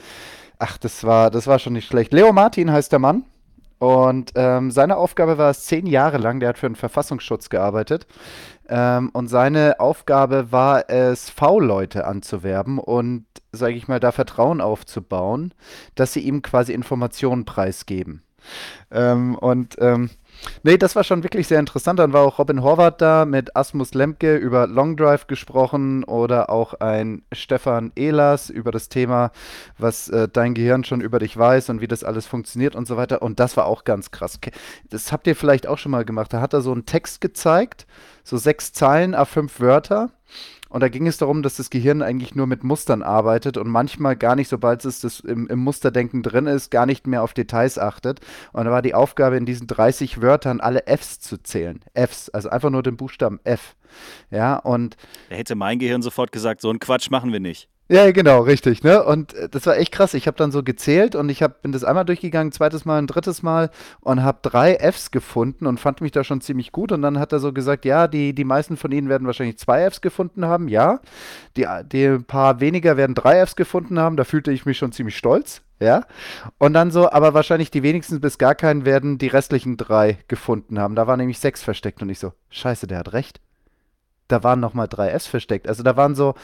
[0.60, 2.14] Ach, das war, das war schon nicht schlecht.
[2.14, 3.24] Leo Martin heißt der Mann.
[3.80, 8.08] Und ähm, seine Aufgabe war es zehn Jahre lang, der hat für den Verfassungsschutz gearbeitet.
[8.68, 15.54] Ähm, und seine Aufgabe war es, V-Leute anzuwerben und, sage ich mal, da Vertrauen aufzubauen,
[15.94, 18.24] dass sie ihm quasi Informationen preisgeben.
[18.90, 20.10] Ähm, und ähm,
[20.64, 22.00] Nee, das war schon wirklich sehr interessant.
[22.00, 26.76] Dann war auch Robin Horvath da mit Asmus Lemke über Long Drive gesprochen oder auch
[26.76, 29.32] ein Stefan Ehlers über das Thema,
[29.78, 32.98] was äh, dein Gehirn schon über dich weiß und wie das alles funktioniert und so
[32.98, 33.22] weiter.
[33.22, 34.40] Und das war auch ganz krass.
[34.90, 36.34] Das habt ihr vielleicht auch schon mal gemacht.
[36.34, 37.86] Da hat er so einen Text gezeigt,
[38.24, 40.12] so sechs Zeilen, a fünf Wörter.
[40.70, 44.16] Und da ging es darum, dass das Gehirn eigentlich nur mit Mustern arbeitet und manchmal
[44.16, 47.78] gar nicht, sobald es das im, im, Musterdenken drin ist, gar nicht mehr auf Details
[47.78, 48.20] achtet.
[48.54, 51.80] Und da war die Aufgabe, in diesen 30 Wörtern alle Fs zu zählen.
[51.94, 53.76] Fs, also einfach nur den Buchstaben F.
[54.30, 54.98] Ja, und.
[55.30, 57.70] Da hätte mein Gehirn sofort gesagt, so einen Quatsch machen wir nicht.
[57.90, 59.02] Ja, genau, richtig, ne?
[59.02, 60.14] Und äh, das war echt krass.
[60.14, 63.08] Ich habe dann so gezählt und ich hab, bin das einmal durchgegangen, zweites Mal, ein
[63.08, 63.70] drittes Mal
[64.02, 66.92] und habe drei Fs gefunden und fand mich da schon ziemlich gut.
[66.92, 69.90] Und dann hat er so gesagt, ja, die, die meisten von Ihnen werden wahrscheinlich zwei
[69.90, 71.00] Fs gefunden haben, ja.
[71.56, 75.16] Die, die paar weniger werden drei Fs gefunden haben, da fühlte ich mich schon ziemlich
[75.16, 76.06] stolz, ja.
[76.58, 80.78] Und dann so, aber wahrscheinlich die wenigsten bis gar keinen werden die restlichen drei gefunden
[80.78, 80.96] haben.
[80.96, 83.40] Da war nämlich sechs versteckt und ich so, scheiße, der hat recht
[84.28, 85.68] da waren nochmal drei S versteckt.
[85.68, 86.36] Also da waren so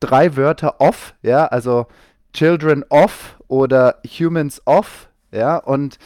[0.00, 1.86] drei Wörter off, ja, also
[2.32, 5.98] Children off oder Humans off, ja, und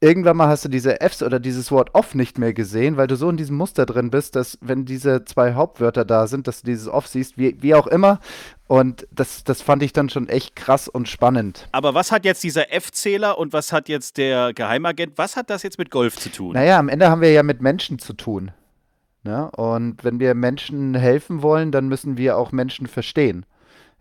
[0.00, 3.16] irgendwann mal hast du diese Fs oder dieses Wort off nicht mehr gesehen, weil du
[3.16, 6.66] so in diesem Muster drin bist, dass wenn diese zwei Hauptwörter da sind, dass du
[6.66, 8.20] dieses off siehst, wie, wie auch immer.
[8.68, 11.68] Und das, das fand ich dann schon echt krass und spannend.
[11.72, 15.62] Aber was hat jetzt dieser F-Zähler und was hat jetzt der Geheimagent, was hat das
[15.62, 16.52] jetzt mit Golf zu tun?
[16.52, 18.50] Naja, am Ende haben wir ja mit Menschen zu tun.
[19.26, 19.50] Ne?
[19.50, 23.44] Und wenn wir Menschen helfen wollen, dann müssen wir auch Menschen verstehen.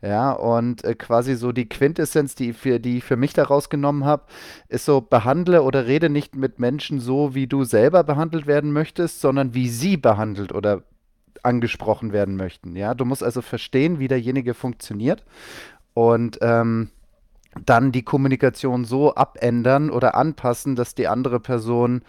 [0.01, 4.05] Ja, und äh, quasi so die Quintessenz, die, für, die ich für mich daraus genommen
[4.05, 4.25] habe,
[4.67, 9.19] ist so, behandle oder rede nicht mit Menschen so, wie du selber behandelt werden möchtest,
[9.19, 10.83] sondern wie sie behandelt oder
[11.41, 12.75] angesprochen werden möchten.
[12.75, 15.23] Ja, du musst also verstehen, wie derjenige funktioniert
[15.95, 16.89] und ähm,
[17.65, 22.03] dann die Kommunikation so abändern oder anpassen, dass die andere Person,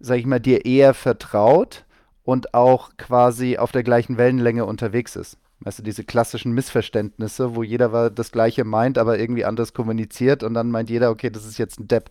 [0.00, 1.85] sag ich mal, dir eher vertraut
[2.26, 5.38] und auch quasi auf der gleichen Wellenlänge unterwegs ist.
[5.60, 10.52] Weißt du, diese klassischen Missverständnisse, wo jeder das Gleiche meint, aber irgendwie anders kommuniziert und
[10.52, 12.10] dann meint jeder, okay, das ist jetzt ein Depp.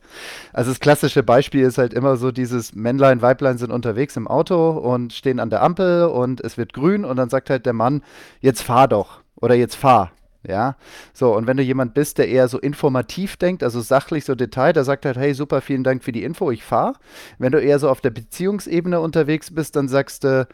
[0.52, 4.72] Also das klassische Beispiel ist halt immer so dieses Männlein, Weiblein sind unterwegs im Auto
[4.72, 8.02] und stehen an der Ampel und es wird grün und dann sagt halt der Mann,
[8.40, 10.12] jetzt fahr doch oder jetzt fahr.
[10.48, 10.76] Ja,
[11.14, 14.74] so, und wenn du jemand bist, der eher so informativ denkt, also sachlich, so Detail,
[14.74, 16.94] der sagt halt, hey, super, vielen Dank für die Info, ich fahre.
[17.40, 20.48] Wenn du eher so auf der Beziehungsebene unterwegs bist, dann sagst du,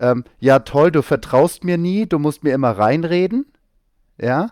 [0.00, 3.46] ähm, ja, toll, du vertraust mir nie, du musst mir immer reinreden.
[4.20, 4.50] Ja,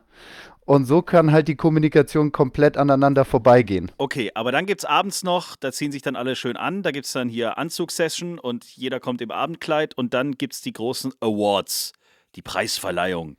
[0.66, 3.90] und so kann halt die Kommunikation komplett aneinander vorbeigehen.
[3.98, 6.90] Okay, aber dann gibt es abends noch, da ziehen sich dann alle schön an, da
[6.90, 10.72] gibt es dann hier Anzugssession und jeder kommt im Abendkleid und dann gibt es die
[10.72, 11.92] großen Awards,
[12.34, 13.36] die Preisverleihung.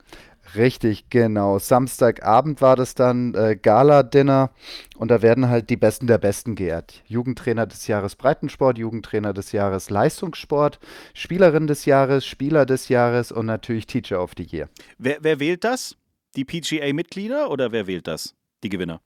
[0.54, 1.58] Richtig, genau.
[1.58, 4.50] Samstagabend war das dann äh, Gala-Dinner
[4.96, 7.02] und da werden halt die Besten der Besten geehrt.
[7.06, 10.78] Jugendtrainer des Jahres Breitensport, Jugendtrainer des Jahres Leistungssport,
[11.14, 14.68] Spielerin des Jahres, Spieler des Jahres und natürlich Teacher of the Year.
[14.98, 15.96] Wer, wer wählt das?
[16.36, 18.34] Die PGA-Mitglieder oder wer wählt das?
[18.62, 19.00] Die Gewinner?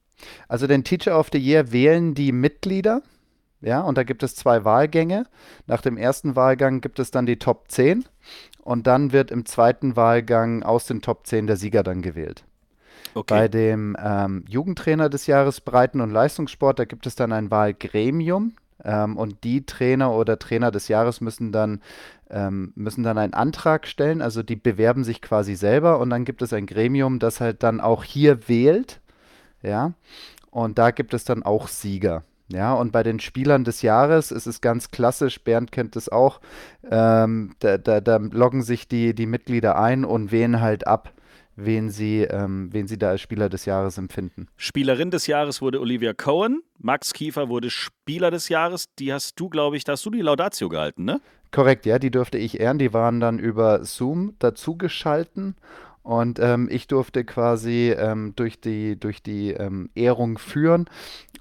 [0.48, 3.02] Also den Teacher of the Year wählen die Mitglieder.
[3.62, 5.26] Ja, und da gibt es zwei Wahlgänge.
[5.66, 8.04] Nach dem ersten Wahlgang gibt es dann die Top 10
[8.62, 12.44] und dann wird im zweiten Wahlgang aus den Top 10 der Sieger dann gewählt.
[13.14, 13.34] Okay.
[13.34, 18.52] Bei dem ähm, Jugendtrainer des Jahres Breiten- und Leistungssport, da gibt es dann ein Wahlgremium
[18.84, 21.80] ähm, und die Trainer oder Trainer des Jahres müssen dann,
[22.28, 26.42] ähm, müssen dann einen Antrag stellen, also die bewerben sich quasi selber und dann gibt
[26.42, 29.00] es ein Gremium, das halt dann auch hier wählt,
[29.62, 29.92] ja,
[30.50, 32.22] und da gibt es dann auch Sieger.
[32.52, 36.40] Ja, und bei den Spielern des Jahres ist es ganz klassisch, Bernd kennt es auch,
[36.90, 41.12] ähm, da, da, da, loggen sich die, die Mitglieder ein und wählen halt ab,
[41.54, 44.48] wen sie, ähm, wen sie da als Spieler des Jahres empfinden.
[44.56, 49.48] Spielerin des Jahres wurde Olivia Cohen, Max Kiefer wurde Spieler des Jahres, die hast du,
[49.48, 51.20] glaube ich, da hast du die Laudatio gehalten, ne?
[51.52, 55.56] Korrekt, ja, die durfte ich ehren, die waren dann über Zoom dazugeschalten
[56.02, 60.86] und ähm, ich durfte quasi ähm, durch die, durch die ähm, Ehrung führen.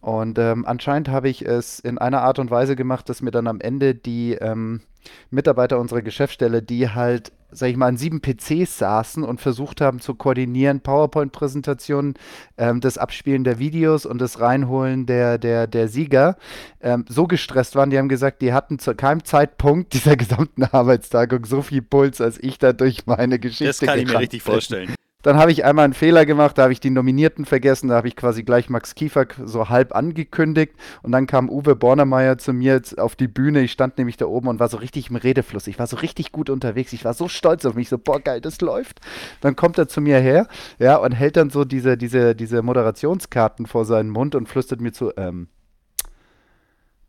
[0.02, 3.48] Und ähm, anscheinend habe ich es in einer Art und Weise gemacht, dass mir dann
[3.48, 4.82] am Ende die ähm,
[5.30, 10.00] Mitarbeiter unserer Geschäftsstelle, die halt, sag ich mal, an sieben PCs saßen und versucht haben
[10.00, 12.14] zu koordinieren, PowerPoint-Präsentationen,
[12.58, 16.38] ähm, das Abspielen der Videos und das Reinholen der, der, der Sieger,
[16.82, 21.46] ähm, so gestresst waren, die haben gesagt, die hatten zu keinem Zeitpunkt dieser gesamten Arbeitstagung
[21.46, 24.94] so viel Puls, als ich da durch meine Geschichte Das kann ich mir richtig vorstellen.
[25.22, 28.08] Dann habe ich einmal einen Fehler gemacht, da habe ich die Nominierten vergessen, da habe
[28.08, 32.82] ich quasi gleich Max Kiefer so halb angekündigt und dann kam Uwe Bornemeyer zu mir
[32.96, 33.60] auf die Bühne.
[33.60, 35.68] Ich stand nämlich da oben und war so richtig im Redefluss.
[35.68, 36.94] Ich war so richtig gut unterwegs.
[36.94, 39.02] Ich war so stolz auf mich, so boah geil, das läuft.
[39.42, 43.66] Dann kommt er zu mir her, ja, und hält dann so diese diese diese Moderationskarten
[43.66, 45.50] vor seinen Mund und flüstert mir zu, ähm,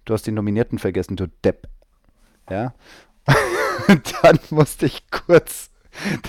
[0.04, 1.68] du hast die Nominierten vergessen, du Depp.
[2.50, 2.74] Ja.
[4.22, 5.70] Dann musste ich kurz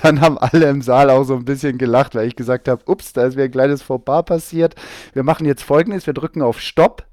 [0.01, 3.13] dann haben alle im Saal auch so ein bisschen gelacht, weil ich gesagt habe, ups,
[3.13, 4.75] da ist mir ein kleines Fauxpas passiert.
[5.13, 7.05] Wir machen jetzt folgendes, wir drücken auf Stopp,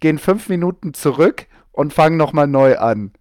[0.00, 3.12] gehen fünf Minuten zurück und fangen nochmal neu an.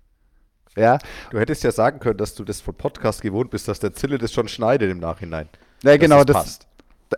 [0.75, 0.99] Ja.
[1.32, 4.17] Du hättest ja sagen können, dass du das von Podcast gewohnt bist, dass der Zille
[4.17, 5.49] das schon schneidet im Nachhinein.
[5.84, 6.67] Ja, genau, das, passt.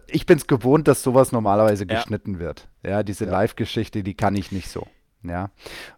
[0.08, 1.96] Ich bin es gewohnt, dass sowas normalerweise ja.
[1.96, 2.68] geschnitten wird.
[2.84, 3.32] Ja, diese ja.
[3.32, 4.88] Live-Geschichte, die kann ich nicht so.
[5.26, 5.52] Ja,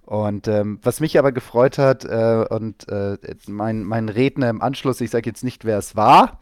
[0.05, 5.01] und ähm, was mich aber gefreut hat äh, und äh, mein, mein Redner im Anschluss,
[5.01, 6.39] ich sage jetzt nicht, wer es war,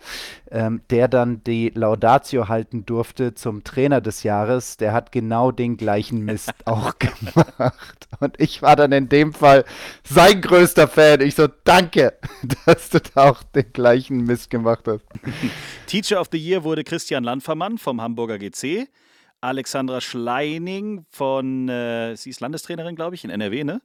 [0.51, 5.77] ähm, der dann die Laudatio halten durfte zum Trainer des Jahres, der hat genau den
[5.77, 8.09] gleichen Mist auch gemacht.
[8.19, 9.63] Und ich war dann in dem Fall
[10.03, 11.21] sein größter Fan.
[11.21, 12.15] Ich so, danke,
[12.65, 15.05] dass du da auch den gleichen Mist gemacht hast.
[15.87, 18.89] Teacher of the Year wurde Christian Landfermann vom Hamburger GC.
[19.43, 23.81] Alexandra Schleining von, äh, sie ist Landestrainerin, glaube ich, in NRW, ne?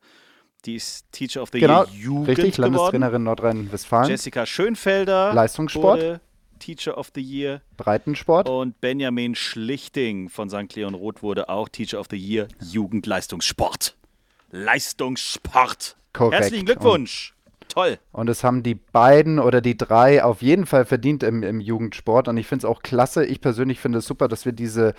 [0.64, 4.08] Die ist Teacher of the genau, Year Jugend richtig, Landestrainerin Nordrhein-Westfalen.
[4.08, 5.32] Jessica Schönfelder.
[5.32, 6.20] Leistungssport.
[6.58, 7.62] Teacher of the Year.
[7.76, 8.48] Breitensport.
[8.48, 10.74] Und Benjamin Schlichting von St.
[10.74, 13.96] Leon Roth wurde auch Teacher of the Year Jugendleistungssport.
[14.50, 15.96] Leistungssport.
[16.12, 16.42] Korrekt.
[16.42, 17.34] Herzlichen Glückwunsch.
[17.68, 17.98] Toll.
[18.12, 22.26] Und es haben die beiden oder die drei auf jeden Fall verdient im, im Jugendsport.
[22.28, 23.24] Und ich finde es auch klasse.
[23.24, 24.94] Ich persönlich finde es super, dass wir diese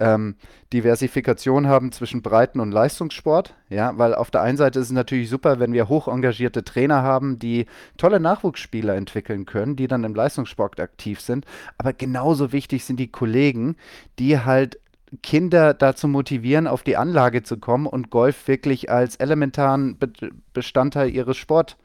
[0.00, 0.36] ähm,
[0.72, 3.54] Diversifikation haben zwischen Breiten- und Leistungssport.
[3.68, 7.02] Ja, weil auf der einen Seite ist es natürlich super, wenn wir hoch engagierte Trainer
[7.02, 11.44] haben, die tolle Nachwuchsspieler entwickeln können, die dann im Leistungssport aktiv sind.
[11.78, 13.76] Aber genauso wichtig sind die Kollegen,
[14.18, 14.78] die halt
[15.22, 20.10] Kinder dazu motivieren, auf die Anlage zu kommen und Golf wirklich als elementaren Be
[20.52, 21.76] Bestandteil ihres Sport,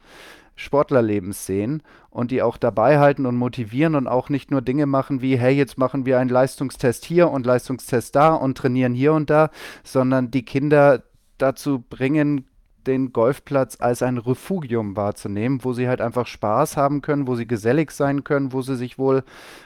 [0.56, 5.22] Sportlerlebens sehen und die auch dabei halten und motivieren und auch nicht nur Dinge machen
[5.22, 9.30] wie, hey, jetzt machen wir einen Leistungstest hier und Leistungstest da und trainieren hier und
[9.30, 9.50] da,
[9.84, 11.04] sondern die Kinder
[11.38, 12.46] dazu bringen,
[12.88, 17.48] den Golfplatz als ein Refugium wahrzunehmen, wo sie halt einfach Spaß haben können, wo sie
[17.48, 19.24] gesellig sein können, wo sie sich wohl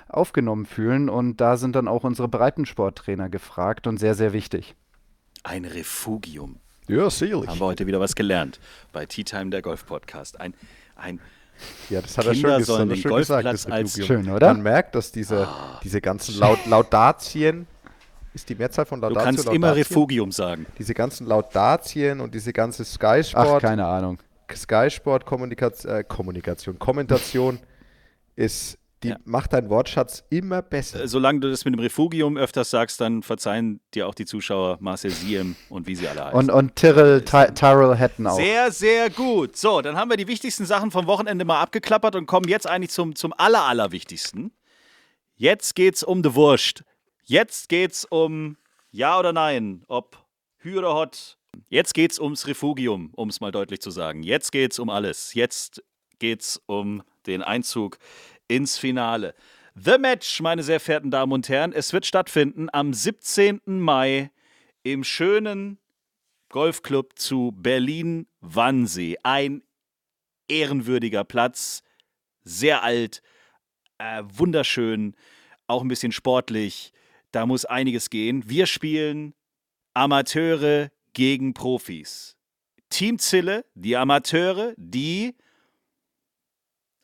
[0.09, 1.09] aufgenommen fühlen.
[1.09, 4.75] Und da sind dann auch unsere Breitensporttrainer gefragt und sehr, sehr wichtig.
[5.43, 6.57] Ein Refugium.
[6.87, 7.49] Ja, sicherlich.
[7.49, 8.59] Haben wir heute wieder was gelernt
[8.91, 10.39] bei Tea Time, der Golf-Podcast.
[10.39, 10.53] Ein,
[10.95, 11.19] ein
[11.89, 13.45] ja, das hat Kinder er schön, schön gesagt.
[13.45, 14.47] Das als schön, oder?
[14.47, 15.79] Man merkt, dass diese, oh.
[15.83, 17.67] diese ganzen Laut Laudatien
[18.33, 19.19] ist die Mehrzahl von Laudatio.
[19.19, 19.63] Du kannst Laudatien?
[19.63, 20.65] immer Refugium sagen.
[20.77, 23.47] Diese ganzen Laudatien und diese ganze Sky Sport.
[23.47, 24.19] Ach, keine Ahnung.
[24.53, 27.59] Sky Sport Kommunikation, äh, Kommunikation, Kommentation
[28.35, 29.17] ist, die ja.
[29.25, 31.03] macht deinen Wortschatz immer besser.
[31.03, 34.77] Äh, solange du das mit dem Refugium öfters sagst, dann verzeihen dir auch die Zuschauer
[34.79, 36.37] Marcel Siem und wie sie alle heißen.
[36.37, 38.35] Und, und Tyrrell, Tyrrell Hatton auch.
[38.35, 39.57] Sehr, sehr gut.
[39.57, 42.91] So, dann haben wir die wichtigsten Sachen vom Wochenende mal abgeklappert und kommen jetzt eigentlich
[42.91, 44.51] zum, zum aller, allerwichtigsten.
[45.35, 46.83] Jetzt geht's um die Wurst.
[47.25, 48.57] Jetzt geht's um
[48.91, 50.17] Ja oder Nein, ob
[50.57, 51.37] Hü oder Hot.
[51.69, 54.23] Jetzt geht's ums Refugium, um es mal deutlich zu sagen.
[54.23, 55.33] Jetzt geht's um alles.
[55.33, 55.81] Jetzt
[56.19, 57.97] geht's um den Einzug
[58.49, 59.35] ins Finale.
[59.73, 63.61] The Match, meine sehr verehrten Damen und Herren, es wird stattfinden am 17.
[63.65, 64.29] Mai
[64.83, 65.79] im schönen
[66.49, 69.17] Golfclub zu Berlin-Wannsee.
[69.23, 69.63] Ein
[70.49, 71.83] ehrenwürdiger Platz,
[72.43, 73.21] sehr alt,
[73.97, 75.15] äh, wunderschön,
[75.67, 76.91] auch ein bisschen sportlich.
[77.33, 78.47] Da muss einiges gehen.
[78.47, 79.33] Wir spielen
[79.95, 82.37] Amateure gegen Profis.
[82.89, 85.35] Team Zille, die Amateure, die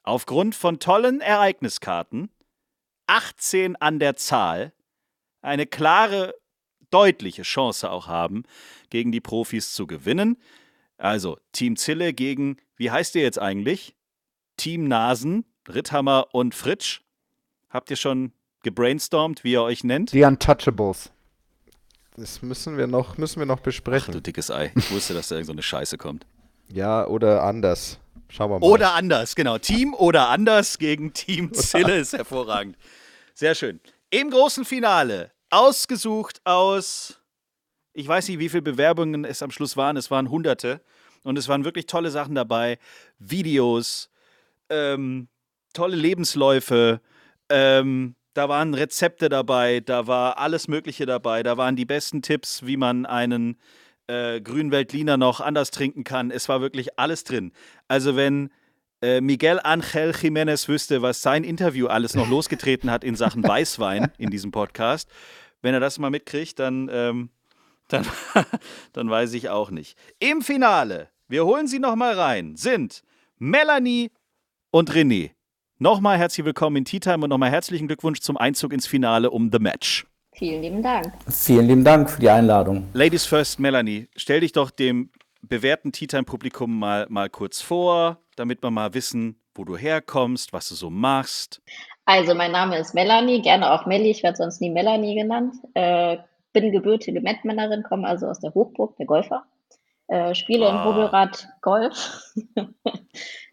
[0.03, 2.29] aufgrund von tollen Ereigniskarten,
[3.07, 4.71] 18 an der Zahl,
[5.41, 6.35] eine klare,
[6.91, 8.43] deutliche Chance auch haben,
[8.91, 10.37] gegen die Profis zu gewinnen.
[10.97, 13.95] Also Team Zille gegen, wie heißt ihr jetzt eigentlich?
[14.57, 17.01] Team Nasen, Ritthammer und Fritsch.
[17.69, 18.31] Habt ihr schon
[18.63, 20.13] gebrainstormt, wie ihr euch nennt?
[20.13, 21.11] Die Untouchables.
[22.17, 24.09] Das müssen wir noch, müssen wir noch besprechen.
[24.09, 24.71] Ach, du dickes Ei.
[24.75, 26.25] Ich wusste, dass da irgend so eine Scheiße kommt.
[26.71, 27.99] Ja, oder anders.
[28.27, 28.65] Schauen wir mal.
[28.65, 29.57] Oder anders, genau.
[29.57, 32.77] Team oder anders gegen Team Zille ist hervorragend.
[33.33, 33.79] Sehr schön.
[34.09, 37.19] Im großen Finale, ausgesucht aus,
[37.93, 40.81] ich weiß nicht, wie viele Bewerbungen es am Schluss waren, es waren hunderte.
[41.23, 42.79] Und es waren wirklich tolle Sachen dabei.
[43.17, 44.09] Videos,
[44.69, 45.27] ähm,
[45.73, 47.01] tolle Lebensläufe,
[47.49, 52.65] ähm, da waren Rezepte dabei, da war alles Mögliche dabei, da waren die besten Tipps,
[52.65, 53.57] wie man einen
[54.07, 56.31] äh, grünen Veltliner noch anders trinken kann.
[56.31, 57.51] Es war wirklich alles drin.
[57.89, 58.49] Also wenn
[59.01, 64.09] äh, Miguel Angel Jiménez wüsste, was sein Interview alles noch losgetreten hat in Sachen Weißwein
[64.17, 65.09] in diesem Podcast,
[65.61, 67.31] wenn er das mal mitkriegt, dann, ähm,
[67.89, 68.07] dann,
[68.93, 69.97] dann weiß ich auch nicht.
[70.19, 73.03] Im Finale, wir holen sie nochmal rein, sind
[73.37, 74.11] Melanie
[74.71, 75.31] und René.
[75.81, 79.49] Nochmal herzlich willkommen in Tea Time und nochmal herzlichen Glückwunsch zum Einzug ins Finale um
[79.49, 80.05] The Match.
[80.33, 81.13] Vielen lieben Dank.
[81.29, 82.89] Vielen lieben Dank für die Einladung.
[82.91, 85.09] Ladies first, Melanie, stell dich doch dem
[85.41, 90.51] bewährten Tea Time Publikum mal, mal kurz vor, damit wir mal wissen, wo du herkommst,
[90.51, 91.61] was du so machst.
[92.03, 95.55] Also, mein Name ist Melanie, gerne auch Melli, ich werde sonst nie Melanie genannt.
[95.75, 96.17] Äh,
[96.51, 99.45] bin gebürtige Mettmännerin, komme also aus der Hochburg, der Golfer.
[100.07, 100.83] Äh, spiele in Ah.
[100.83, 102.33] Hobelrad Golf.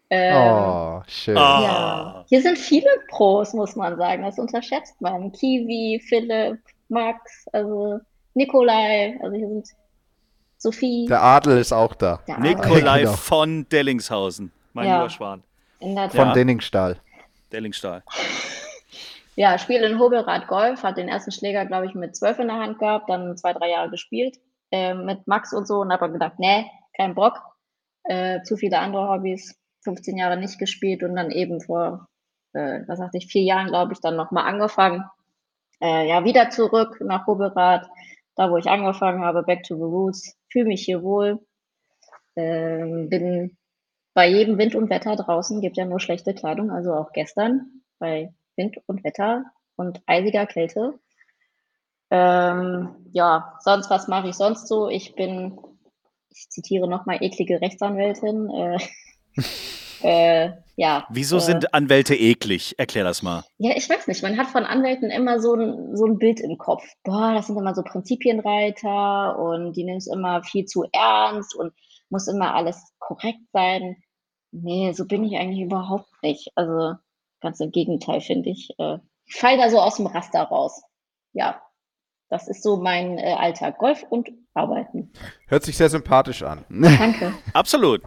[0.09, 1.37] ähm, Oh, schön.
[1.37, 1.61] Ah.
[1.63, 4.23] Ja, hier sind viele Pros, muss man sagen.
[4.23, 5.31] Das unterschätzt man.
[5.31, 7.99] Kiwi, Philipp, Max, also
[8.33, 9.67] Nikolai, also hier sind
[10.57, 11.05] Sophie.
[11.07, 12.19] Der Adel ist auch da.
[12.27, 13.13] der Nikolai Genau.
[13.13, 14.97] von Dellingshausen, mein Ja.
[14.97, 15.43] lieber Schwan.
[15.79, 16.33] In der Von Ja.
[16.33, 16.97] Denningstahl.
[17.51, 18.03] Dellingstahl.
[19.39, 22.57] Ja, spiele in Hobelrad Golf, hat den ersten Schläger, glaube ich, mit zwölf in der
[22.57, 24.39] Hand gehabt, dann zwei, drei Jahre gespielt
[24.71, 26.65] äh, mit Max und so und habe gedacht, nee,
[26.95, 27.39] kein Bock,
[28.05, 29.55] äh, zu viele andere Hobbys,
[29.87, 32.07] 15 Jahre nicht gespielt und dann eben vor,
[32.53, 35.05] äh, was sagte ich, vier Jahren, glaube ich, dann nochmal angefangen.
[35.81, 37.87] Äh, ja, wieder zurück nach Hobelrad,
[38.35, 41.39] da wo ich angefangen habe, back to the roots, fühle mich hier wohl,
[42.35, 43.57] ähm, bin
[44.13, 48.33] bei jedem Wind und Wetter draußen, gibt ja nur schlechte Kleidung, also auch gestern bei
[48.57, 49.45] Wind und Wetter
[49.77, 50.99] und eisiger Kälte.
[52.09, 54.89] Ähm, ja, sonst, was mache ich sonst so?
[54.89, 55.57] Ich bin,
[56.29, 58.49] ich zitiere nochmal, eklige Rechtsanwältin.
[58.49, 58.79] Äh,
[60.01, 61.07] äh, ja.
[61.09, 62.75] Wieso äh, sind Anwälte eklig?
[62.77, 63.43] Erklär das mal.
[63.57, 64.23] ja, ich weiß nicht.
[64.23, 66.83] Man hat von Anwälten immer so ein, so ein Bild im Kopf.
[67.03, 71.73] Boah, das sind immer so Prinzipienreiter und die nehmen es immer viel zu ernst und
[72.09, 73.97] muss immer alles korrekt sein.
[74.51, 76.51] Nee, so bin ich eigentlich überhaupt nicht.
[76.55, 76.95] Also
[77.41, 78.69] ganz im Gegenteil, finde ich.
[78.77, 80.81] Äh, ich fall da so aus dem Raster raus.
[81.33, 81.61] Ja,
[82.29, 83.77] das ist so mein äh, Alltag.
[83.77, 85.11] Golf und Arbeiten.
[85.47, 86.65] Hört sich sehr sympathisch an.
[86.69, 87.33] Danke.
[87.53, 88.01] Absolut.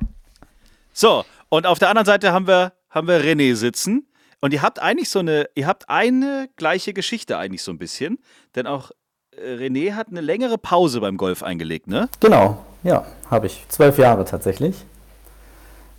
[0.93, 4.07] So, und auf der anderen Seite haben wir, haben wir René sitzen.
[4.41, 8.19] Und ihr habt eigentlich so eine, ihr habt eine gleiche Geschichte eigentlich so ein bisschen.
[8.55, 8.91] Denn auch
[9.37, 12.09] äh, René hat eine längere Pause beim Golf eingelegt, ne?
[12.21, 13.65] Genau, ja, habe ich.
[13.69, 14.77] Zwölf Jahre tatsächlich.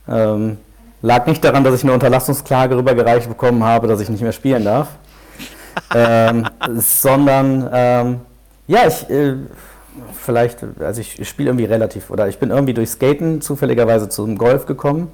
[0.08, 0.58] Ähm,
[1.02, 4.66] lag nicht daran, dass ich eine Unterlassungsklage rübergereicht bekommen habe, dass ich nicht mehr spielen
[4.66, 4.90] darf.
[5.96, 8.22] ähm, sondern, ähm,
[8.68, 9.36] ja, ich, äh,
[10.14, 14.66] vielleicht, also ich spiele irgendwie relativ, oder ich bin irgendwie durch Skaten zufälligerweise zum Golf
[14.66, 15.10] gekommen,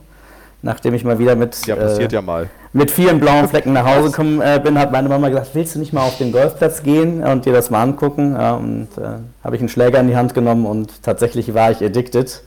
[0.61, 2.49] nachdem ich mal wieder mit, Ja, passiert äh, ja mal.
[2.73, 5.79] mit vielen blauen Flecken nach Hause gekommen äh, bin, hat meine Mama gesagt, willst du
[5.79, 8.33] nicht mal auf den Golfplatz gehen und dir das mal angucken?
[8.33, 11.83] Ja, und äh, habe ich einen Schläger in die Hand genommen und tatsächlich war ich
[11.83, 12.43] addicted.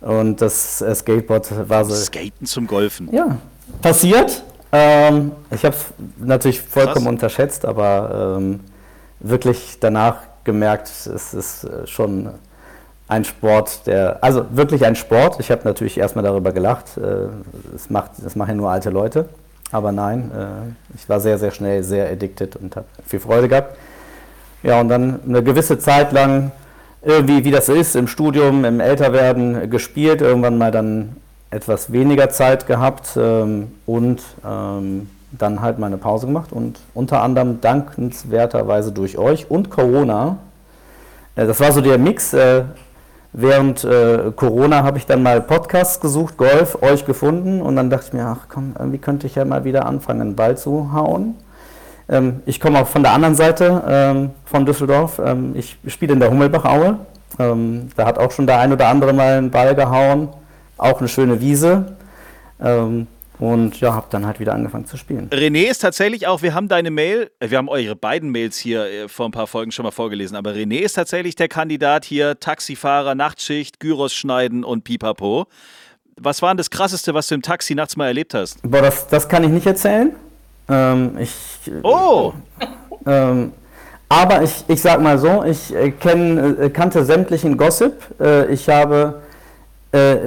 [0.00, 3.08] Und das äh, Skateboard war so, Skaten zum Golfen.
[3.12, 3.36] ja,
[3.82, 4.42] passiert.
[4.70, 5.86] Ähm, ich habe es
[6.18, 7.12] natürlich vollkommen Krass.
[7.14, 8.60] unterschätzt, aber ähm,
[9.20, 10.16] wirklich danach
[10.48, 12.30] gemerkt, es ist äh, schon
[13.06, 15.40] ein Sport, der, also wirklich ein Sport.
[15.40, 16.96] Ich habe natürlich erstmal darüber gelacht.
[16.96, 17.28] Äh,
[17.74, 19.28] es macht, das machen nur alte Leute.
[19.72, 23.76] Aber nein, äh, ich war sehr, sehr schnell sehr addicted und habe viel Freude gehabt.
[24.62, 26.50] Ja, und dann eine gewisse Zeit lang,
[27.02, 31.16] irgendwie wie das ist, im Studium, im Älterwerden gespielt, irgendwann mal dann
[31.50, 37.22] etwas weniger Zeit gehabt ähm, und ähm, dann halt mal eine Pause gemacht und unter
[37.22, 40.38] anderem dankenswerterweise durch euch und Corona.
[41.36, 42.32] Äh, das war so der Mix.
[42.32, 42.64] Äh,
[43.32, 48.06] während äh, Corona habe ich dann mal Podcasts gesucht, Golf, euch gefunden und dann dachte
[48.08, 51.36] ich mir, ach komm, irgendwie könnte ich ja mal wieder anfangen, einen Ball zu hauen.
[52.08, 55.20] Ähm, ich komme auch von der anderen Seite ähm, von Düsseldorf.
[55.24, 56.98] Ähm, ich spiele in der Hummelbachaue.
[57.36, 60.28] Da hat auch schon der ein oder andere mal einen Ball gehauen.
[60.76, 61.94] Auch eine schöne Wiese.
[62.60, 63.06] Ähm,
[63.38, 65.28] und ja, habe dann halt wieder angefangen zu spielen.
[65.30, 68.84] René ist tatsächlich auch, wir haben deine Mail, äh, wir haben eure beiden Mails hier
[68.84, 72.38] äh, vor ein paar Folgen schon mal vorgelesen, aber René ist tatsächlich der Kandidat hier,
[72.40, 75.46] Taxifahrer, Nachtschicht, Gyros schneiden und Pipapo.
[76.20, 78.58] Was war denn das Krasseste, was du im Taxi nachts mal erlebt hast?
[78.62, 80.14] Boah, das, das kann ich nicht erzählen.
[80.68, 81.32] Ähm, ich,
[81.82, 82.32] Oh,
[83.06, 83.52] Ähm,
[84.08, 87.94] aber ich, ich sag mal so, ich äh, kenn, äh, kannte sämtlichen Gossip.
[88.20, 89.27] Äh, ich habe äh,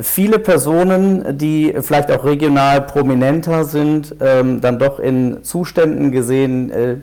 [0.01, 6.95] viele Personen, die vielleicht auch regional prominenter sind, ähm, dann doch in Zuständen gesehen, äh,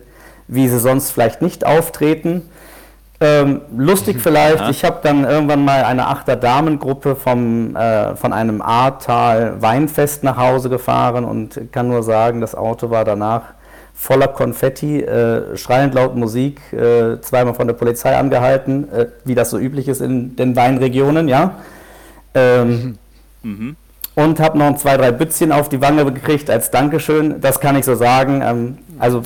[0.49, 2.43] wie sie sonst vielleicht nicht auftreten.
[3.21, 4.71] Ähm, lustig vielleicht, Ja.
[4.71, 10.69] ich habe dann irgendwann mal eine Achter-Damengruppe vom, äh, von einem Ahrtal Weinfest nach Hause
[10.69, 13.43] gefahren und kann nur sagen, das Auto war danach
[13.95, 19.51] voller Konfetti, äh, schreiend laut Musik, äh, zweimal von der Polizei angehalten, äh, wie das
[19.51, 21.57] so üblich ist in den Weinregionen, ja.
[22.39, 22.99] Ähm,
[24.15, 27.41] und habe noch zwei, drei Bützchen auf die Wange gekriegt als Dankeschön.
[27.41, 28.43] Das kann ich so sagen.
[28.43, 29.23] Ähm, also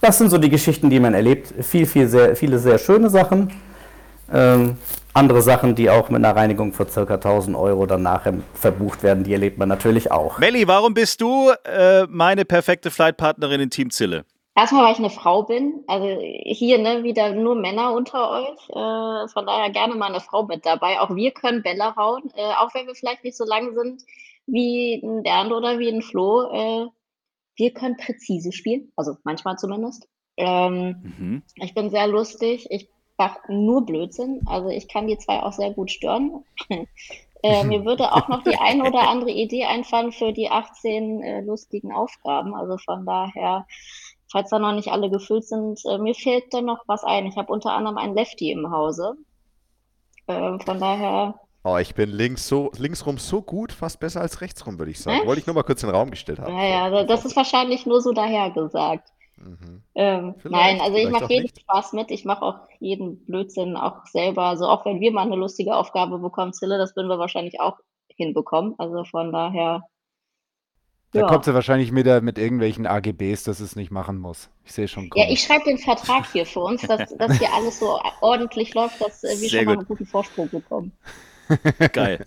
[0.00, 1.52] das sind so die Geschichten, die man erlebt.
[1.64, 3.50] Viel, viel, sehr, viele sehr schöne Sachen.
[4.32, 4.76] Ähm,
[5.12, 7.14] andere Sachen, die auch mit einer Reinigung für ca.
[7.14, 10.38] 1000 Euro dann nachher verbucht werden, die erlebt man natürlich auch.
[10.38, 14.24] Melli, warum bist du äh, meine perfekte Flightpartnerin in Team Zille?
[14.56, 15.84] Erstmal, weil ich eine Frau bin.
[15.86, 18.70] Also hier ne, wieder nur Männer unter euch.
[18.70, 20.98] Äh, von daher gerne mal eine Frau mit dabei.
[20.98, 24.02] Auch wir können Bälle hauen, äh, auch wenn wir vielleicht nicht so lang sind
[24.46, 26.50] wie ein Bernd oder wie ein Flo.
[26.50, 26.86] Äh,
[27.56, 30.08] wir können präzise spielen, also manchmal zumindest.
[30.38, 31.42] Ähm, mhm.
[31.56, 32.66] Ich bin sehr lustig.
[32.70, 32.88] Ich
[33.18, 34.40] mache nur Blödsinn.
[34.46, 36.44] Also ich kann die zwei auch sehr gut stören.
[37.42, 41.40] äh, mir würde auch noch die ein oder andere Idee einfallen für die 18 äh,
[41.42, 42.54] lustigen Aufgaben.
[42.54, 43.66] Also von daher
[44.30, 45.80] falls da noch nicht alle gefüllt sind.
[45.84, 47.26] Äh, mir fehlt da noch was ein.
[47.26, 49.14] Ich habe unter anderem einen Lefty im Hause.
[50.26, 51.34] Äh, von daher.
[51.64, 55.22] Oh, ich bin links so, linksrum so gut, fast besser als rechtsrum, würde ich sagen.
[55.22, 55.26] Äh?
[55.26, 56.54] Wollte ich nur mal kurz in den Raum gestellt haben.
[56.54, 59.08] Naja, das ist wahrscheinlich nur so dahergesagt.
[59.36, 59.82] Mhm.
[59.94, 61.60] Ähm, nein, also ich mache jeden nicht.
[61.60, 62.10] Spaß mit.
[62.10, 64.44] Ich mache auch jeden Blödsinn auch selber.
[64.44, 67.78] Also auch wenn wir mal eine lustige Aufgabe bekommen, Zille, das würden wir wahrscheinlich auch
[68.16, 68.74] hinbekommen.
[68.78, 69.82] Also von daher
[71.16, 71.26] da ja.
[71.28, 74.48] kommt sie wahrscheinlich mit, mit irgendwelchen AGBs, dass es nicht machen muss.
[74.64, 75.08] Ich sehe schon.
[75.08, 75.22] Kommen.
[75.22, 79.00] Ja, ich schreibe den Vertrag hier für uns, dass, dass hier alles so ordentlich läuft,
[79.00, 79.66] dass äh, wir Sehr schon gut.
[79.66, 80.92] mal einen guten Vorsprung bekommen.
[81.92, 82.24] Geil.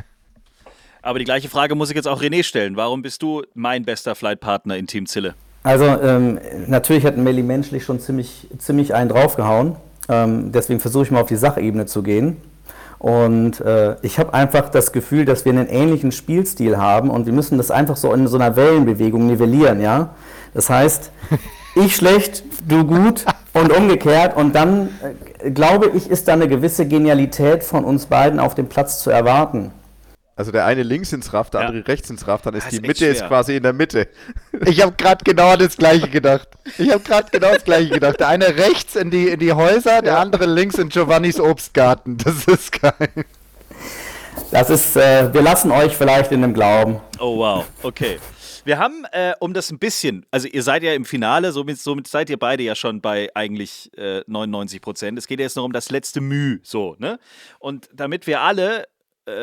[1.01, 2.75] Aber die gleiche Frage muss ich jetzt auch René stellen.
[2.75, 5.35] Warum bist du mein bester Flightpartner in Team Zille?
[5.63, 9.75] Also ähm, natürlich hat Melli menschlich schon ziemlich, ziemlich einen draufgehauen.
[10.09, 12.37] Ähm, deswegen versuche ich mal auf die Sachebene zu gehen.
[12.99, 17.33] Und äh, ich habe einfach das Gefühl, dass wir einen ähnlichen Spielstil haben und wir
[17.33, 20.09] müssen das einfach so in so einer Wellenbewegung nivellieren, ja.
[20.53, 21.11] Das heißt,
[21.75, 24.35] ich schlecht, du gut und umgekehrt.
[24.35, 24.89] Und dann
[25.41, 29.09] äh, glaube ich, ist da eine gewisse Genialität von uns beiden auf dem Platz zu
[29.09, 29.71] erwarten.
[30.39, 31.67] Also der eine links ins Raff, der ja.
[31.67, 34.07] andere rechts ins Raff, dann ist das die Mitte ist quasi in der Mitte.
[34.65, 36.47] Ich habe gerade genau das gleiche gedacht.
[36.77, 38.21] Ich habe gerade genau das gleiche gedacht.
[38.21, 40.19] Der eine rechts in die, in die Häuser, der ja.
[40.19, 42.15] andere links in Giovannis Obstgarten.
[42.17, 43.25] Das ist geil.
[44.51, 47.01] Das ist, äh, wir lassen euch vielleicht in dem Glauben.
[47.19, 48.17] Oh wow, okay.
[48.63, 52.07] Wir haben, äh, um das ein bisschen, also ihr seid ja im Finale, somit, somit
[52.07, 55.19] seid ihr beide ja schon bei eigentlich äh, 99 Prozent.
[55.19, 57.19] Es geht jetzt noch um das letzte Müh, so, ne?
[57.59, 58.85] Und damit wir alle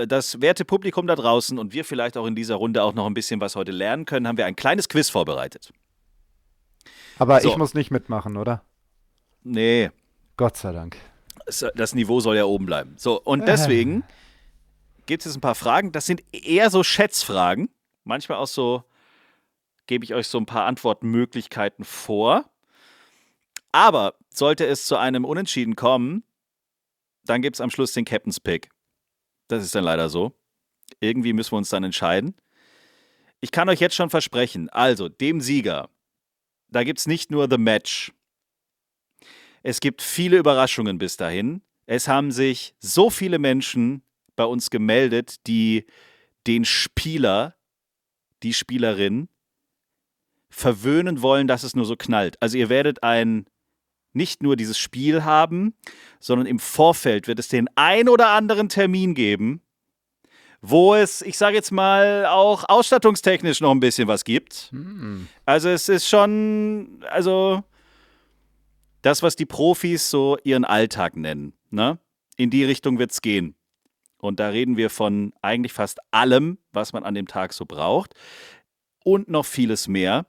[0.06, 3.14] das werte Publikum da draußen und wir vielleicht auch in dieser Runde auch noch ein
[3.14, 5.72] bisschen was heute lernen können, haben wir ein kleines Quiz vorbereitet.
[7.18, 7.48] Aber so.
[7.48, 8.62] ich muss nicht mitmachen, oder?
[9.42, 9.90] Nee.
[10.36, 10.96] Gott sei Dank.
[11.74, 12.94] Das Niveau soll ja oben bleiben.
[12.98, 13.44] So, und äh.
[13.46, 14.02] deswegen
[15.06, 15.92] gibt es jetzt ein paar Fragen.
[15.92, 17.70] Das sind eher so Schätzfragen.
[18.04, 18.84] Manchmal auch so,
[19.86, 22.44] gebe ich euch so ein paar Antwortmöglichkeiten vor.
[23.72, 26.24] Aber sollte es zu einem Unentschieden kommen,
[27.24, 28.70] dann gibt es am Schluss den Captain's Pick.
[29.48, 30.32] Das ist dann leider so.
[31.00, 32.34] Irgendwie müssen wir uns dann entscheiden.
[33.40, 35.90] Ich kann euch jetzt schon versprechen, also dem Sieger,
[36.68, 38.12] da gibt es nicht nur The Match.
[39.62, 41.62] Es gibt viele Überraschungen bis dahin.
[41.86, 44.02] Es haben sich so viele Menschen
[44.34, 45.86] bei uns gemeldet, die
[46.46, 47.56] den Spieler,
[48.42, 49.28] die Spielerin
[50.50, 52.40] verwöhnen wollen, dass es nur so knallt.
[52.40, 53.46] Also ihr werdet ein
[54.16, 55.74] nicht nur dieses Spiel haben,
[56.18, 59.60] sondern im Vorfeld wird es den ein oder anderen Termin geben,
[60.60, 64.70] wo es, ich sage jetzt mal, auch ausstattungstechnisch noch ein bisschen was gibt.
[64.72, 65.28] Hm.
[65.44, 67.62] Also es ist schon, also
[69.02, 71.52] das, was die Profis so ihren Alltag nennen.
[71.70, 71.98] Ne?
[72.36, 73.54] In die Richtung wird es gehen.
[74.18, 78.14] Und da reden wir von eigentlich fast allem, was man an dem Tag so braucht.
[79.04, 80.26] Und noch vieles mehr.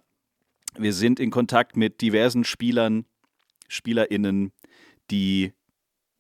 [0.78, 3.06] Wir sind in Kontakt mit diversen Spielern
[3.68, 4.52] SpielerInnen,
[5.12, 5.54] die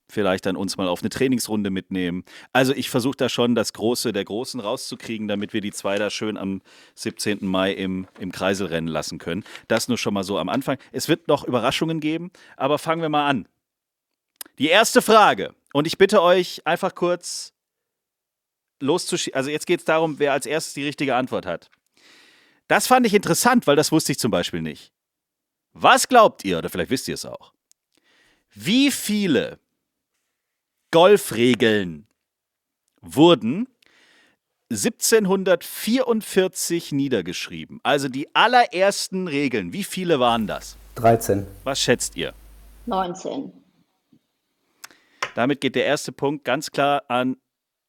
[0.09, 2.23] vielleicht dann uns mal auf eine Trainingsrunde mitnehmen.
[2.53, 6.09] Also ich versuche da schon das Große der Großen rauszukriegen, damit wir die zwei da
[6.09, 6.61] schön am
[6.95, 7.45] 17.
[7.45, 9.43] Mai im, im Kreisel rennen lassen können.
[9.67, 10.77] Das nur schon mal so am Anfang.
[10.91, 13.47] Es wird noch Überraschungen geben, aber fangen wir mal an.
[14.59, 17.53] Die erste Frage, und ich bitte euch einfach kurz
[18.79, 19.35] loszuschieben.
[19.35, 21.69] Also jetzt geht es darum, wer als erstes die richtige Antwort hat.
[22.67, 24.91] Das fand ich interessant, weil das wusste ich zum Beispiel nicht.
[25.79, 27.53] Was glaubt ihr, oder vielleicht wisst ihr es auch,
[28.55, 29.59] wie viele
[30.89, 32.07] Golfregeln
[33.01, 33.67] wurden
[34.71, 37.79] 1744 niedergeschrieben?
[37.83, 40.77] Also die allerersten Regeln, wie viele waren das?
[40.95, 41.45] 13.
[41.63, 42.33] Was schätzt ihr?
[42.87, 43.53] 19.
[45.35, 47.37] Damit geht der erste Punkt ganz klar an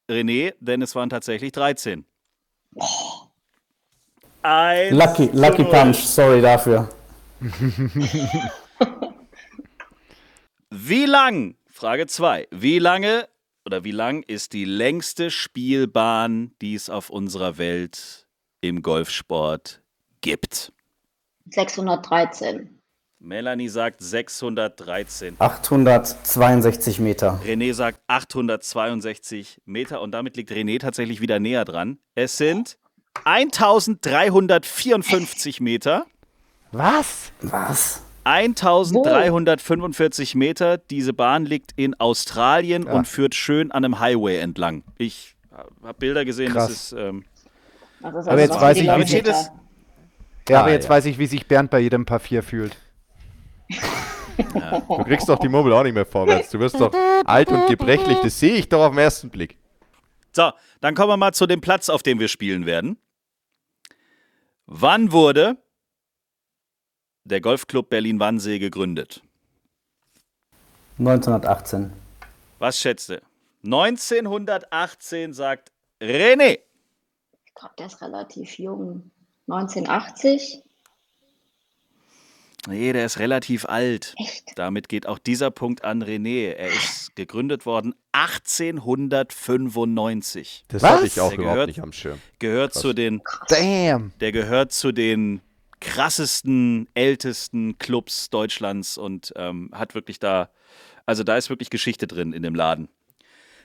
[0.07, 2.05] René, denn es waren tatsächlich 13.
[2.75, 2.85] Oh.
[4.43, 6.87] Lucky, Lucky Punch, sorry dafür.
[10.69, 13.27] wie lang, Frage 2, wie lange
[13.65, 18.27] oder wie lang ist die längste Spielbahn, die es auf unserer Welt
[18.61, 19.81] im Golfsport
[20.21, 20.71] gibt?
[21.51, 22.79] 613.
[23.21, 25.35] Melanie sagt 613.
[25.39, 27.41] 862 Meter.
[27.45, 31.99] René sagt 862 Meter und damit liegt René tatsächlich wieder näher dran.
[32.15, 32.77] Es sind
[33.25, 36.05] 1354 Meter.
[36.71, 37.31] Was?
[37.41, 38.03] Was?
[38.25, 40.77] 1345 Meter.
[40.77, 42.93] Diese Bahn liegt in Australien Ja.
[42.93, 44.83] und führt schön an einem Highway entlang.
[44.97, 46.67] Ich habe Bilder gesehen, Krass.
[46.67, 46.91] das ist.
[46.93, 47.25] Ähm,
[48.01, 49.49] Das ist Aber jetzt weiß ich, wie es.
[50.47, 50.89] Ja, Ah, aber jetzt ja.
[50.91, 52.75] weiß ich, wie sich Bernd bei jedem 4 fühlt.
[54.37, 56.49] Du kriegst doch die Murmel auch nicht mehr vorwärts.
[56.49, 56.93] Du wirst doch
[57.25, 58.17] alt und gebrechlich.
[58.23, 59.57] Das sehe ich doch auf den ersten Blick.
[60.31, 60.51] So,
[60.81, 62.97] dann kommen wir mal zu dem Platz, auf dem wir spielen werden.
[64.65, 65.57] Wann wurde
[67.23, 69.21] der Golfclub Berlin-Wannsee gegründet?
[70.99, 71.91] 1918.
[72.59, 73.21] Was schätze?
[73.63, 76.59] 1918 sagt René.
[77.45, 79.09] Ich glaube, der ist relativ jung.
[79.47, 80.61] 1980?
[82.67, 84.13] Nee, der ist relativ alt.
[84.17, 84.51] Echt?
[84.57, 86.51] Damit geht auch dieser Punkt an René.
[86.53, 90.65] Er ist gegründet worden 1895.
[90.67, 90.91] Das Was?
[90.91, 92.19] hatte ich auch Der überhaupt gehört- nicht am Schirm.
[92.39, 94.11] Gehört zu den, Damn.
[94.19, 95.41] der gehört zu den
[95.79, 100.49] krassesten, ältesten Clubs Deutschlands und ähm, hat wirklich da,
[101.05, 102.89] also da ist wirklich Geschichte drin in dem Laden.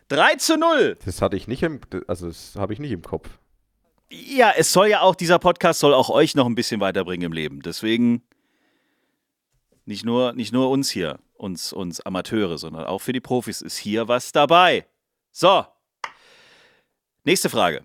[0.08, 0.98] 3 zu 0.
[1.04, 3.28] Das hatte ich nicht im, also das habe ich nicht im Kopf.
[4.10, 7.32] Ja, es soll ja auch, dieser Podcast soll auch euch noch ein bisschen weiterbringen im
[7.32, 7.62] Leben.
[7.62, 8.22] Deswegen
[9.86, 13.76] nicht nur, nicht nur uns hier, uns, uns Amateure, sondern auch für die Profis ist
[13.76, 14.86] hier was dabei.
[15.32, 15.64] So.
[17.24, 17.84] Nächste Frage.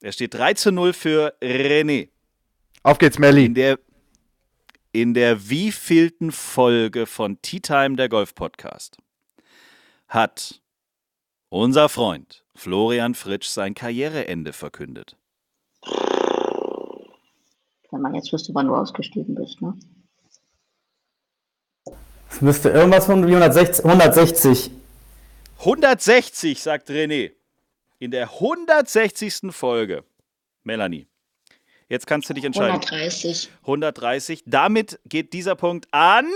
[0.00, 2.10] Es steht 3 zu 0 für René.
[2.86, 3.52] Auf geht's, In Melli.
[3.52, 3.80] der,
[4.92, 8.98] in der wievielten Folge von Tea Time, der Golf Podcast,
[10.06, 10.62] hat
[11.48, 15.16] unser Freund Florian Fritsch sein Karriereende verkündet?
[17.90, 19.76] Wenn man jetzt wüsste, wann du ausgestiegen bist, ne?
[22.30, 23.84] Es müsste irgendwas von wie 160.
[23.84, 24.70] 160.
[25.58, 27.32] 160, sagt René.
[27.98, 29.50] In der 160.
[29.50, 30.04] Folge.
[30.62, 31.08] Melanie.
[31.88, 32.74] Jetzt kannst du dich entscheiden.
[32.74, 33.48] 130.
[33.62, 34.42] 130.
[34.46, 36.26] Damit geht dieser Punkt an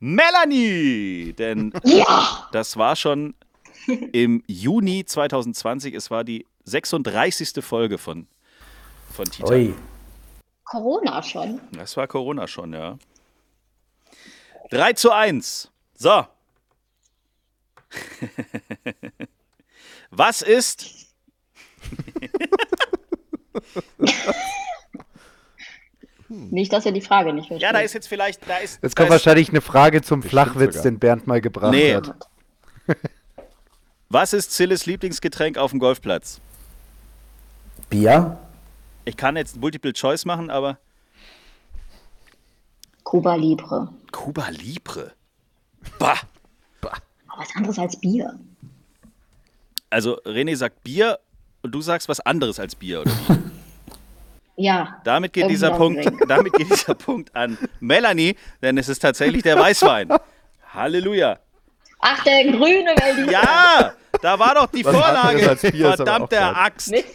[0.00, 1.32] Melanie.
[1.34, 2.48] Denn Ja!
[2.52, 3.34] das war schon
[4.12, 5.94] im Juni 2020.
[5.94, 7.64] Es war die 36.
[7.64, 8.26] Folge von,
[9.12, 9.52] von Tita.
[9.52, 9.72] Ui.
[10.64, 11.60] Corona schon.
[11.72, 12.98] Das war Corona schon, ja.
[14.70, 15.70] 3 zu 1.
[15.94, 16.26] So.
[20.10, 21.06] Was ist
[26.32, 27.62] Nicht, dass er die Frage nicht versteht.
[27.62, 28.82] Ja, da ist jetzt vielleicht, da ist.
[28.82, 30.90] Jetzt da kommt ist, wahrscheinlich eine Frage zum Flachwitz, sogar.
[30.90, 31.94] den Bernd mal gebracht Nee.
[31.94, 32.14] hat.
[34.08, 36.40] Was ist Zilles Lieblingsgetränk auf dem Golfplatz?
[37.88, 38.38] Bier?
[39.04, 40.78] Ich kann jetzt Multiple Choice machen, aber
[43.04, 43.88] Cuba Libre.
[44.10, 45.12] Cuba Libre.
[45.98, 46.16] Bah.
[46.82, 47.02] Aber
[47.42, 48.38] was anderes als Bier.
[49.90, 51.18] Also René sagt Bier
[51.62, 53.10] und du sagst was anderes als Bier, oder?
[53.28, 53.38] wie?
[54.56, 55.00] Ja.
[55.04, 59.58] Damit geht dieser Punkt, damit geht dieser Punkt an Melanie, denn es ist tatsächlich der
[59.58, 60.08] Weißwein.
[60.74, 61.38] Halleluja.
[62.00, 63.32] Ach, der grüne Berliner.
[63.32, 65.56] Ja, da war doch die Was Vorlage.
[65.56, 66.40] Verdammte.
[66.40, 66.90] Axt.
[66.90, 67.06] Mist.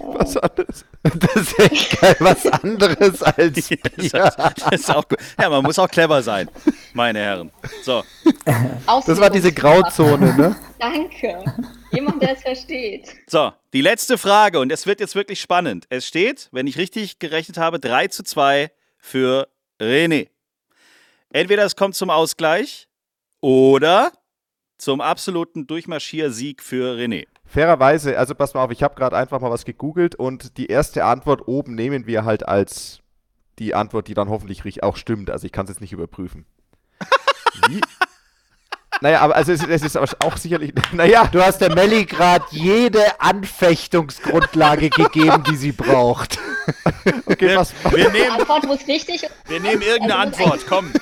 [0.00, 0.84] Was anderes?
[1.02, 2.16] Das ist echt geil.
[2.20, 3.78] Was anderes als Bier.
[4.00, 5.18] Das ist auch gut.
[5.40, 6.48] Ja, man muss auch clever sein,
[6.94, 7.50] meine Herren.
[7.82, 8.02] So,
[9.06, 10.56] Das war diese Grauzone, ne?
[10.78, 11.44] Danke.
[11.94, 13.14] Jemand, der es versteht.
[13.26, 15.86] so, die letzte Frage und es wird jetzt wirklich spannend.
[15.88, 19.48] Es steht, wenn ich richtig gerechnet habe, 3 zu 2 für
[19.80, 20.28] René.
[21.30, 22.88] Entweder es kommt zum Ausgleich
[23.40, 24.12] oder
[24.78, 27.26] zum absoluten Durchmarschiersieg für René.
[27.44, 31.04] Fairerweise, also pass mal auf, ich habe gerade einfach mal was gegoogelt und die erste
[31.04, 33.00] Antwort oben nehmen wir halt als
[33.58, 35.30] die Antwort, die dann hoffentlich auch stimmt.
[35.30, 36.46] Also ich kann es jetzt nicht überprüfen.
[37.68, 37.80] Wie?
[39.00, 42.44] Naja, aber also es, es ist aber auch sicherlich, naja, Du hast der Melli gerade
[42.50, 46.38] jede Anfechtungsgrundlage gegeben, die sie braucht.
[47.26, 49.28] okay, Wir, pass, wir, Die nehmen, Antwort muss richtig.
[49.46, 50.92] wir nehmen irgendeine Antwort, komm.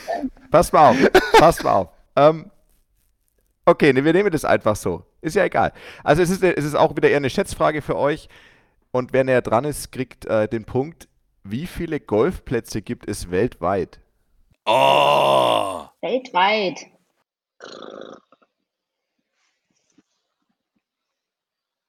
[0.50, 0.96] pass mal auf,
[1.38, 1.88] pass mal auf.
[2.16, 2.50] Ähm,
[3.64, 5.04] okay, ne, wir nehmen das einfach so.
[5.20, 5.72] Ist ja egal.
[6.02, 8.28] Also es ist, es ist auch wieder eher eine Schätzfrage für euch
[8.90, 11.08] und wer näher dran ist, kriegt äh, den Punkt,
[11.44, 14.00] wie viele Golfplätze gibt es weltweit?
[14.64, 16.78] Oh, Weltweit.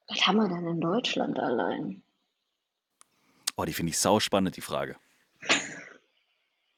[0.07, 2.03] Was haben wir denn in Deutschland allein?
[3.55, 4.95] oh die finde ich sauspannend, die Frage.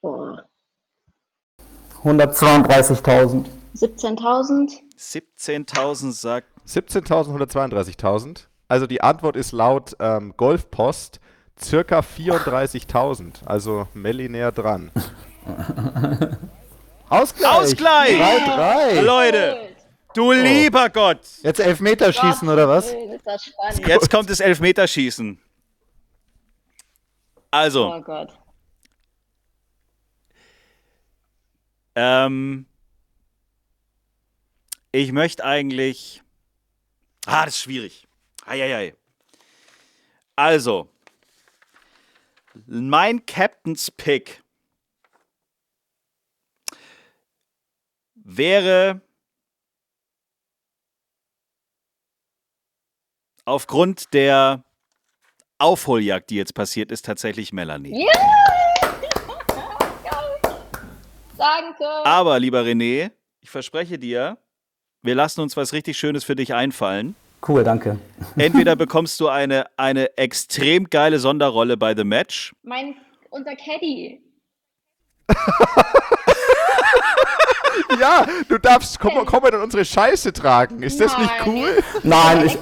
[0.02, 0.46] Boah.
[2.04, 3.46] 132.000.
[3.76, 4.80] 17.000?
[4.98, 8.46] 17.000 sagt 17.132.000.
[8.68, 11.20] Also die Antwort ist laut ähm, Golfpost
[11.60, 13.46] circa 34.000.
[13.46, 14.92] Also Melli näher dran.
[17.10, 17.52] Ausgleich.
[17.52, 18.20] Ausgleich!
[18.20, 19.02] 3-3.
[19.02, 19.76] Leute,
[20.14, 21.20] du lieber Gott!
[21.44, 22.92] Jetzt Elfmeterschießen oder was?
[22.92, 23.88] Ist das spannend.
[23.88, 25.40] Jetzt kommt das Elfmeterschießen.
[27.52, 28.38] Also, Oh Gott.
[31.96, 32.66] ähm,
[34.92, 36.22] ich möchte eigentlich.
[37.26, 38.08] Ah, das ist schwierig.
[38.46, 38.96] Eieiei.
[40.36, 40.90] Also,
[42.66, 44.42] mein Captain's Pick
[48.26, 49.00] wäre
[53.46, 54.66] aufgrund der
[55.60, 58.06] Aufholjagd, die jetzt passiert ist, tatsächlich Melanie.
[61.38, 61.86] Danke.
[62.06, 63.12] Aber, lieber René,
[63.42, 64.38] ich verspreche dir,
[65.02, 67.16] wir lassen uns was richtig Schönes für dich einfallen.
[67.48, 68.00] Cool, danke.
[68.38, 72.96] Entweder bekommst du eine, eine extrem geile Sonderrolle bei The Match Mein,
[73.30, 74.22] unser Caddy.
[78.00, 80.82] Ja, du darfst komm, komm in unsere Scheiße tragen.
[80.84, 81.84] Ist das nicht cool?
[82.04, 82.56] Nein, ich.
[82.56, 82.60] Äh,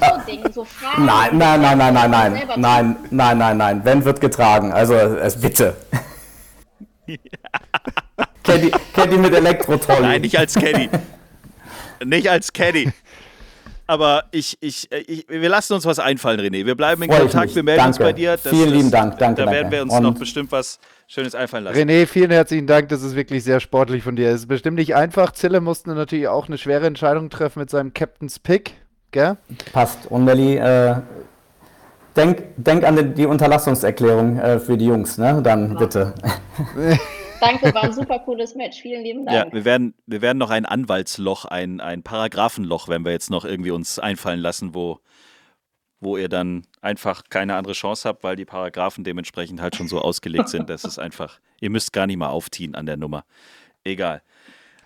[0.98, 3.82] nein, nein, nein, nein, nein, nein, nein, nein, nein, nein.
[3.86, 4.72] Wenn wird getragen.
[4.74, 5.76] Also, es bitte.
[8.44, 10.02] Caddy, Caddy mit Elektrotrolley.
[10.02, 10.90] Nein, nicht als Caddy.
[12.04, 12.92] nicht als Caddy.
[13.86, 16.66] Aber ich, ich, ich, wir lassen uns was einfallen, René.
[16.66, 18.12] Wir bleiben in Kontakt, wir melden uns Danke.
[18.12, 18.38] bei dir.
[18.38, 19.18] Vielen lieben Dank.
[19.20, 19.52] Danke, Da danke.
[19.60, 21.78] werden wir uns Und- noch bestimmt was Schönes einfallen lassen.
[21.78, 22.90] René, vielen herzlichen Dank.
[22.90, 24.30] Das ist wirklich sehr sportlich von dir.
[24.30, 25.32] Es ist bestimmt nicht einfach.
[25.32, 28.74] Zille musste natürlich auch eine schwere Entscheidung treffen mit seinem Captain's Pick.
[29.12, 29.38] Gell?
[29.74, 30.10] Passt.
[30.10, 30.96] Und Melli, äh,
[32.16, 35.42] denk, denk an die, die Unterlassungserklärung äh, für die Jungs, ne?
[35.44, 36.16] Dann bitte.
[37.40, 38.82] Danke, war ein super cooles Match.
[38.82, 39.54] Vielen lieben Ja, Dank.
[39.54, 43.72] wir werden, wir werden noch ein Anwaltsloch, ein, ein Paragraphenloch, wenn wir jetzt noch irgendwie
[43.72, 45.00] uns einfallen lassen, wo,
[46.04, 50.00] wo ihr dann einfach keine andere Chance habt, weil die Paragraphen dementsprechend halt schon so
[50.00, 50.70] ausgelegt sind.
[50.70, 53.26] Das ist einfach, ihr müsst gar nicht mal aufziehen an der Nummer.
[53.84, 54.22] Egal.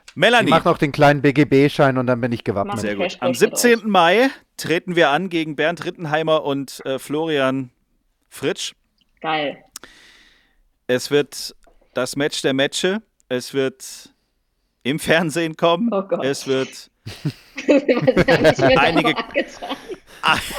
[0.07, 2.80] Ich Melanie, mach noch den kleinen BGB-Schein und dann bin ich gewappnet.
[2.80, 3.18] Sehr gut.
[3.20, 3.59] Am mit euch.
[3.59, 3.89] 17.
[3.89, 7.70] Mai treten wir an gegen Bernd Rittenheimer und äh, Florian
[8.30, 8.74] Fritsch.
[9.22, 9.63] Geil.
[10.88, 11.55] Es wird
[11.93, 13.01] das Match der Matche.
[13.30, 14.13] Es wird
[14.84, 15.89] im Fernsehen kommen.
[15.91, 16.24] Oh Gott.
[16.24, 16.89] Es wird
[18.78, 19.15] Einige.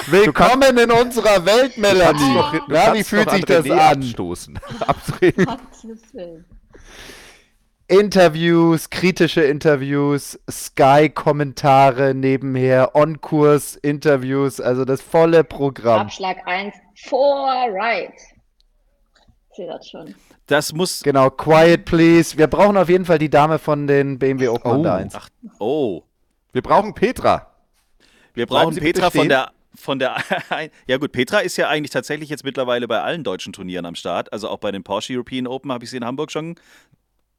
[0.07, 2.35] Willkommen in unserer Welt, Melanie.
[2.35, 4.03] Doch, Na, wie fühlt sich das René an?
[4.03, 4.61] Abstoßen.
[7.91, 16.03] Interviews, kritische Interviews, Sky-Kommentare nebenher, On-Kurs-Interviews, also das volle Programm.
[16.03, 16.75] Abschlag 1.
[17.07, 18.13] Four right.
[19.51, 20.15] Ich sehe das schon.
[20.47, 21.03] Das muss.
[21.03, 22.37] Genau, Quiet Please.
[22.37, 24.75] Wir brauchen auf jeden Fall die Dame von den BMW Open Oh.
[24.75, 25.15] Under 1.
[25.15, 25.29] Ach,
[25.59, 26.03] oh.
[26.53, 27.48] Wir brauchen Petra.
[28.39, 29.51] Wir brauchen Petra von der.
[29.74, 30.16] Von der
[30.89, 34.32] ja gut, Petra ist ja eigentlich tatsächlich jetzt mittlerweile bei allen deutschen Turnieren am Start.
[34.32, 36.57] Also auch bei den Porsche European Open habe ich sie in Hamburg schon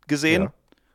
[0.07, 0.43] gesehen.
[0.43, 0.53] Ja.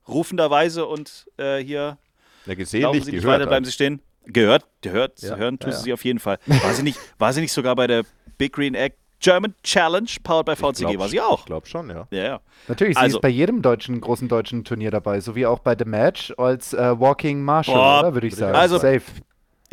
[0.09, 1.99] Rufenderweise und äh, hier
[2.47, 3.41] Ja, gesehen laufen nicht, sie nicht gehört.
[3.41, 4.01] weiter, bleiben sie stehen.
[4.27, 6.39] Gehört, gehört, Ja, hören tust ja, sie auf jeden Fall.
[6.47, 8.05] War sie, nicht, war sie nicht sogar bei der
[8.39, 10.81] Big Green Egg German Challenge, powered by VCG?
[10.85, 11.41] glaub- war sie auch.
[11.41, 12.07] Ich glaube schon, ja.
[12.11, 12.41] Ja, ja.
[12.69, 15.85] Natürlich, sie Also- ist bei jedem deutschen, großen deutschen Turnier dabei, sowie auch bei The
[15.85, 18.15] Match als äh, Walking Marshal, Boah?
[18.15, 18.55] Würde ich sagen.
[18.57, 19.03] also- Safe.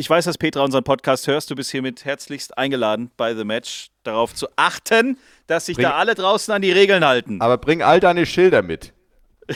[0.02, 1.52] Ich weiß, dass Petra unseren Podcast hörst.
[1.52, 5.91] Du bist hiermit herzlichst eingeladen bei The Match, darauf zu achten, dass sich Bring- da
[5.93, 7.39] alle draußen an die Regeln halten.
[7.39, 8.93] Aber bring all deine Schilder mit.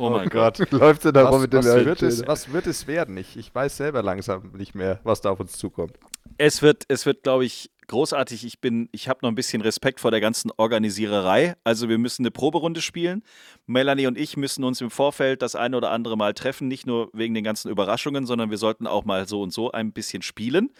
[0.00, 0.70] Oh mein Gott.
[0.70, 3.16] Läuft sie da rum Was, mit dem was, wird es, was wird es werden?
[3.16, 5.98] Ich, ich weiß selber langsam nicht mehr, was da auf uns zukommt.
[6.36, 8.44] Es wird, es wird, glaube ich, großartig.
[8.44, 11.56] Ich bin, ich habe noch ein bisschen Respekt vor der ganzen Organisiererei.
[11.64, 13.22] Also wir müssen eine Proberunde spielen.
[13.66, 17.10] Melanie und ich müssen uns im Vorfeld das eine oder andere Mal treffen, nicht nur
[17.12, 20.70] wegen den ganzen Überraschungen, sondern wir sollten auch mal so und so ein bisschen spielen.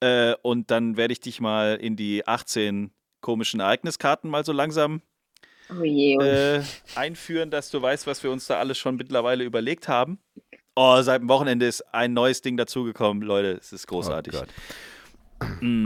[0.00, 2.90] Äh, und dann werde ich dich mal in die 18
[3.20, 5.02] komischen Ereigniskarten mal so langsam
[5.70, 6.14] Oh je.
[6.16, 6.62] äh,
[6.94, 10.18] einführen, dass du weißt, was wir uns da alles schon mittlerweile überlegt haben.
[10.76, 13.52] Oh, seit dem Wochenende ist ein neues Ding dazugekommen, Leute.
[13.60, 14.34] Es ist großartig.
[14.34, 14.48] Oh Gott.
[15.60, 15.84] Mm,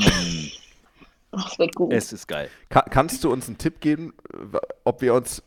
[1.32, 1.92] Das wird gut.
[1.92, 2.50] es ist geil.
[2.68, 4.12] Ka kannst du uns einen Tipp geben,
[4.84, 5.42] ob wir uns,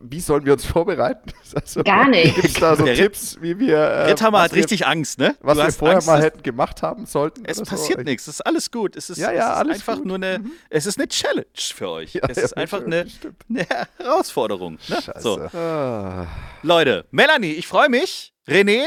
[0.00, 1.32] wie sollen wir uns vorbereiten?
[1.54, 2.34] Also, Gar nicht.
[2.34, 5.18] Gibt es da so Der Tipps, wie wir, äh, Ritthammer was hat wir, richtig Angst,
[5.18, 5.34] ne?
[5.40, 7.44] was Du wir hast vorher Angst, mal hätten gemacht haben sollten?
[7.44, 7.64] Es so?
[7.64, 8.94] passiert Ich- nichts, es ist alles gut.
[8.96, 10.02] Es ist, Ja, ja, es ist alles einfach gut.
[10.04, 10.08] Mhm.
[10.08, 12.14] nur eine, es ist eine Challenge für euch.
[12.14, 13.06] Ja, es ja, ist einfach eine,
[13.48, 13.66] eine
[13.98, 14.78] Herausforderung.
[14.88, 14.98] Ne?
[15.18, 15.56] So, Scheiße.
[15.58, 16.26] Ah,
[16.62, 18.34] Leute, Melanie, ich freue mich.
[18.46, 18.84] René,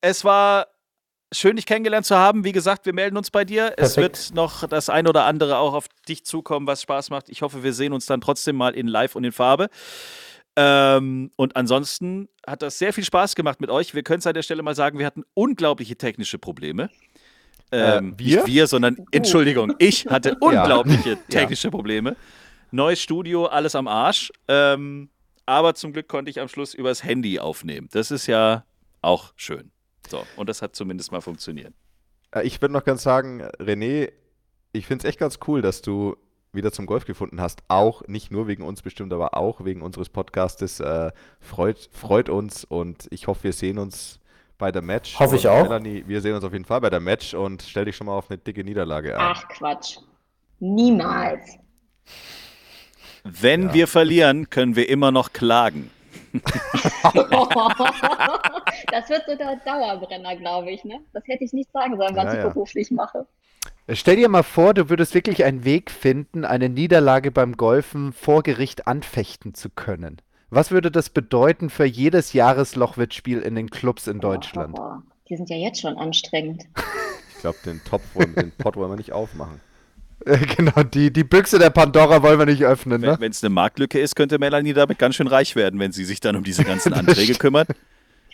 [0.00, 0.68] es war
[1.32, 2.44] schön, dich kennengelernt zu haben.
[2.44, 3.74] Wie gesagt, wir melden uns bei dir.
[3.76, 4.28] Es Perfekt.
[4.28, 7.28] wird noch das ein oder andere auch auf dich zukommen, was Spaß macht.
[7.28, 9.68] Ich hoffe, wir sehen uns dann trotzdem mal in Live und in Farbe.
[10.56, 13.94] Ähm, und ansonsten hat das sehr viel Spaß gemacht mit euch.
[13.94, 16.90] Wir können es an der Stelle mal sagen, wir hatten unglaubliche technische Probleme.
[17.72, 18.38] Ähm, wir?
[18.38, 22.16] Nicht wir, sondern, Entschuldigung, ich hatte unglaubliche technische Probleme.
[22.72, 24.32] Neues Studio, alles am Arsch.
[24.48, 25.10] Ähm,
[25.46, 27.88] aber zum Glück konnte ich am Schluss übers Handy aufnehmen.
[27.92, 28.64] Das ist ja
[29.02, 29.70] auch schön.
[30.10, 31.72] So, und das hat zumindest mal funktioniert.
[32.34, 34.10] Äh, Ich würde noch ganz sagen, René,
[34.72, 36.16] ich finde es echt ganz cool, dass du
[36.52, 37.62] wieder zum Golf gefunden hast.
[37.68, 40.80] Auch nicht nur wegen uns bestimmt, aber auch wegen unseres Podcastes.
[40.80, 44.18] Äh, freut, freut uns und ich hoffe, wir sehen uns
[44.58, 45.18] bei der Match.
[45.18, 45.62] Hoffe ich Und auch.
[45.62, 48.14] Melanie, wir sehen uns auf jeden Fall bei der Match und stell dich schon mal
[48.14, 49.20] auf eine dicke Niederlage ein.
[49.36, 49.98] Ach Quatsch.
[50.58, 51.56] Niemals.
[53.24, 53.74] Wenn Ja.
[53.74, 55.90] wir verlieren, können wir immer noch klagen.
[58.90, 60.84] das wird so der Dauerbrenner, glaube ich.
[60.84, 61.00] Ne?
[61.12, 62.48] Das hätte ich nicht sagen sollen, was Ja, ich ja.
[62.48, 63.26] beruflich mache.
[63.92, 68.42] Stell dir mal vor, du würdest wirklich einen Weg finden, eine Niederlage beim Golfen vor
[68.42, 70.18] Gericht anfechten zu können.
[70.48, 74.78] Was würde das bedeuten für jedes Jahreslochwettspiel in den Clubs in Deutschland?
[74.78, 74.94] Oh,
[75.28, 76.64] die sind ja jetzt schon anstrengend.
[77.32, 79.62] Ich glaube, den Topf, wollen, den Pot wollen wir nicht aufmachen.
[80.26, 83.16] Äh, genau, die, die Büchse der Pandora wollen wir nicht öffnen, ne?
[83.18, 86.20] Wenn es eine Marktlücke ist, könnte Melanie damit ganz schön reich werden, wenn sie sich
[86.20, 87.68] dann um diese ganzen Anträge kümmert.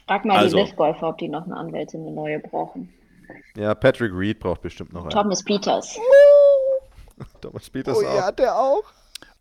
[0.08, 0.56] Frag mal Also.
[0.56, 2.92] die Liv-Golfer, ob die noch eine Anwältin, eine neue brauchen.
[3.56, 5.10] Ja, Patrick Reed braucht bestimmt noch einen.
[5.10, 5.96] Thomas Peters.
[7.40, 8.14] Thomas Peters Oh auch.
[8.14, 8.82] ja, der auch.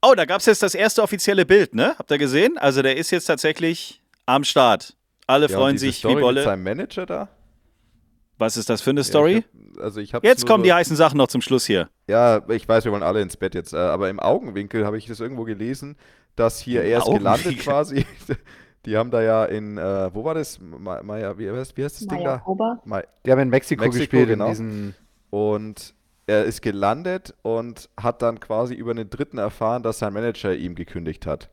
[0.01, 1.95] Oh, da gab es jetzt das erste offizielle Bild, ne?
[1.97, 2.57] Habt ihr gesehen?
[2.57, 4.95] Also der ist jetzt tatsächlich am Start.
[5.27, 6.43] Alle Ja, und freuen diese sich Story wie Bolle.
[6.43, 7.29] seinem Manager da?
[8.37, 9.35] Was ist das für eine Ja, Story?
[9.37, 9.43] hab,
[9.77, 11.89] also ich hab's jetzt kommen so, die heißen Sachen noch zum Schluss hier.
[12.07, 15.05] Ja, ich weiß, wir wollen alle ins Bett jetzt, äh, aber im Augenwinkel habe ich
[15.07, 15.95] das irgendwo gelesen,
[16.35, 18.05] dass hier Im erst gelandet quasi.
[18.85, 20.59] Die haben da ja in, äh, wo war das?
[20.59, 22.45] Ma- Maya, wie, heißt- wie heißt das Ding Maya da?
[22.45, 22.81] Ober.
[22.85, 24.45] Ma- Die haben in Mexiko, Mexiko, gespielt, genau.
[24.45, 24.95] in diesen.
[25.31, 25.93] Und
[26.27, 30.75] er ist gelandet und hat dann quasi über einen Dritten erfahren, dass sein Manager ihm
[30.75, 31.49] gekündigt hat.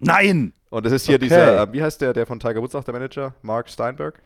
[0.00, 0.52] Nein!
[0.70, 1.24] Und das ist hier Okay.
[1.26, 3.34] dieser, äh, wie heißt der, der von Tiger Woods auch der Manager?
[3.42, 4.20] Mark Steinberg.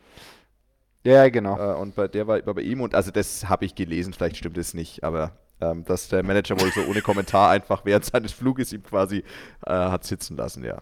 [1.03, 1.57] Ja, genau.
[1.57, 4.37] Äh, und bei, der war, war bei ihm und also das habe ich gelesen, vielleicht
[4.37, 5.31] stimmt es nicht, aber
[5.61, 9.23] ähm, dass der Manager wohl so ohne Kommentar einfach während seines Fluges ihm quasi
[9.65, 10.81] äh, hat sitzen lassen, ja.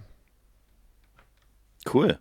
[1.92, 2.18] Cool.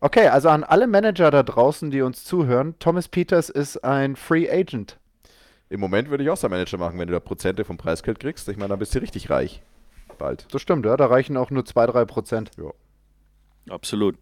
[0.00, 4.50] Okay, also an alle Manager da draußen, die uns zuhören, Thomas Peters ist ein Free
[4.50, 4.98] Agent.
[5.70, 8.48] Im Moment würde ich auch sein Manager machen, wenn du da Prozente vom Preisgeld kriegst.
[8.48, 9.62] Ich meine, dann bist du richtig reich.
[10.18, 10.46] Bald.
[10.52, 12.50] Das stimmt, ja, da reichen auch nur 2-3 Prozent.
[13.68, 14.16] Absolut.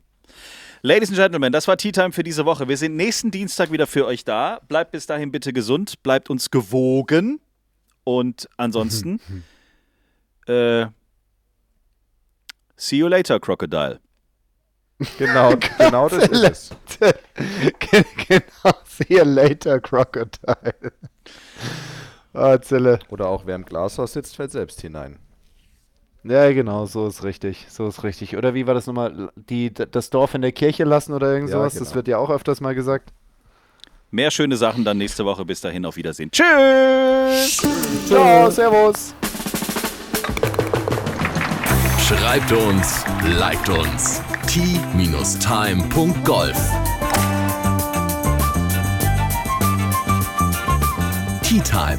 [0.85, 2.67] Ladies and Gentlemen, das war Tea Time für diese Woche.
[2.67, 4.61] Wir sind nächsten Dienstag wieder für euch da.
[4.67, 7.41] Bleibt bis dahin bitte gesund, bleibt uns gewogen
[8.03, 9.21] und ansonsten
[10.49, 10.87] äh,
[12.75, 14.01] see you later, Crocodile.
[15.19, 16.71] Genau, genau das ist es.
[17.79, 20.75] genau, see you later, Crocodile.
[22.33, 22.99] Ah, Zille.
[23.09, 25.21] Oder auch wer im Glashaus sitzt, fällt selbst hinein.
[26.25, 28.37] Ja, genau, so ist richtig, so ist richtig.
[28.37, 29.31] Oder wie war das nochmal?
[29.35, 31.75] Die, das Dorf in der Kirche lassen oder irgend Ja, sowas?
[31.75, 31.95] Das genau.
[31.97, 33.13] wird ja auch öfters mal gesagt.
[34.13, 35.45] Mehr schöne Sachen dann nächste Woche.
[35.45, 36.31] Bis dahin, auf Wiedersehen.
[36.31, 37.61] Tschüss!
[38.07, 39.15] Ciao, servus.
[42.07, 43.05] Schreibt uns,
[43.39, 44.21] liked uns.
[44.47, 45.23] t-time.golf
[51.43, 51.99] Tea Time,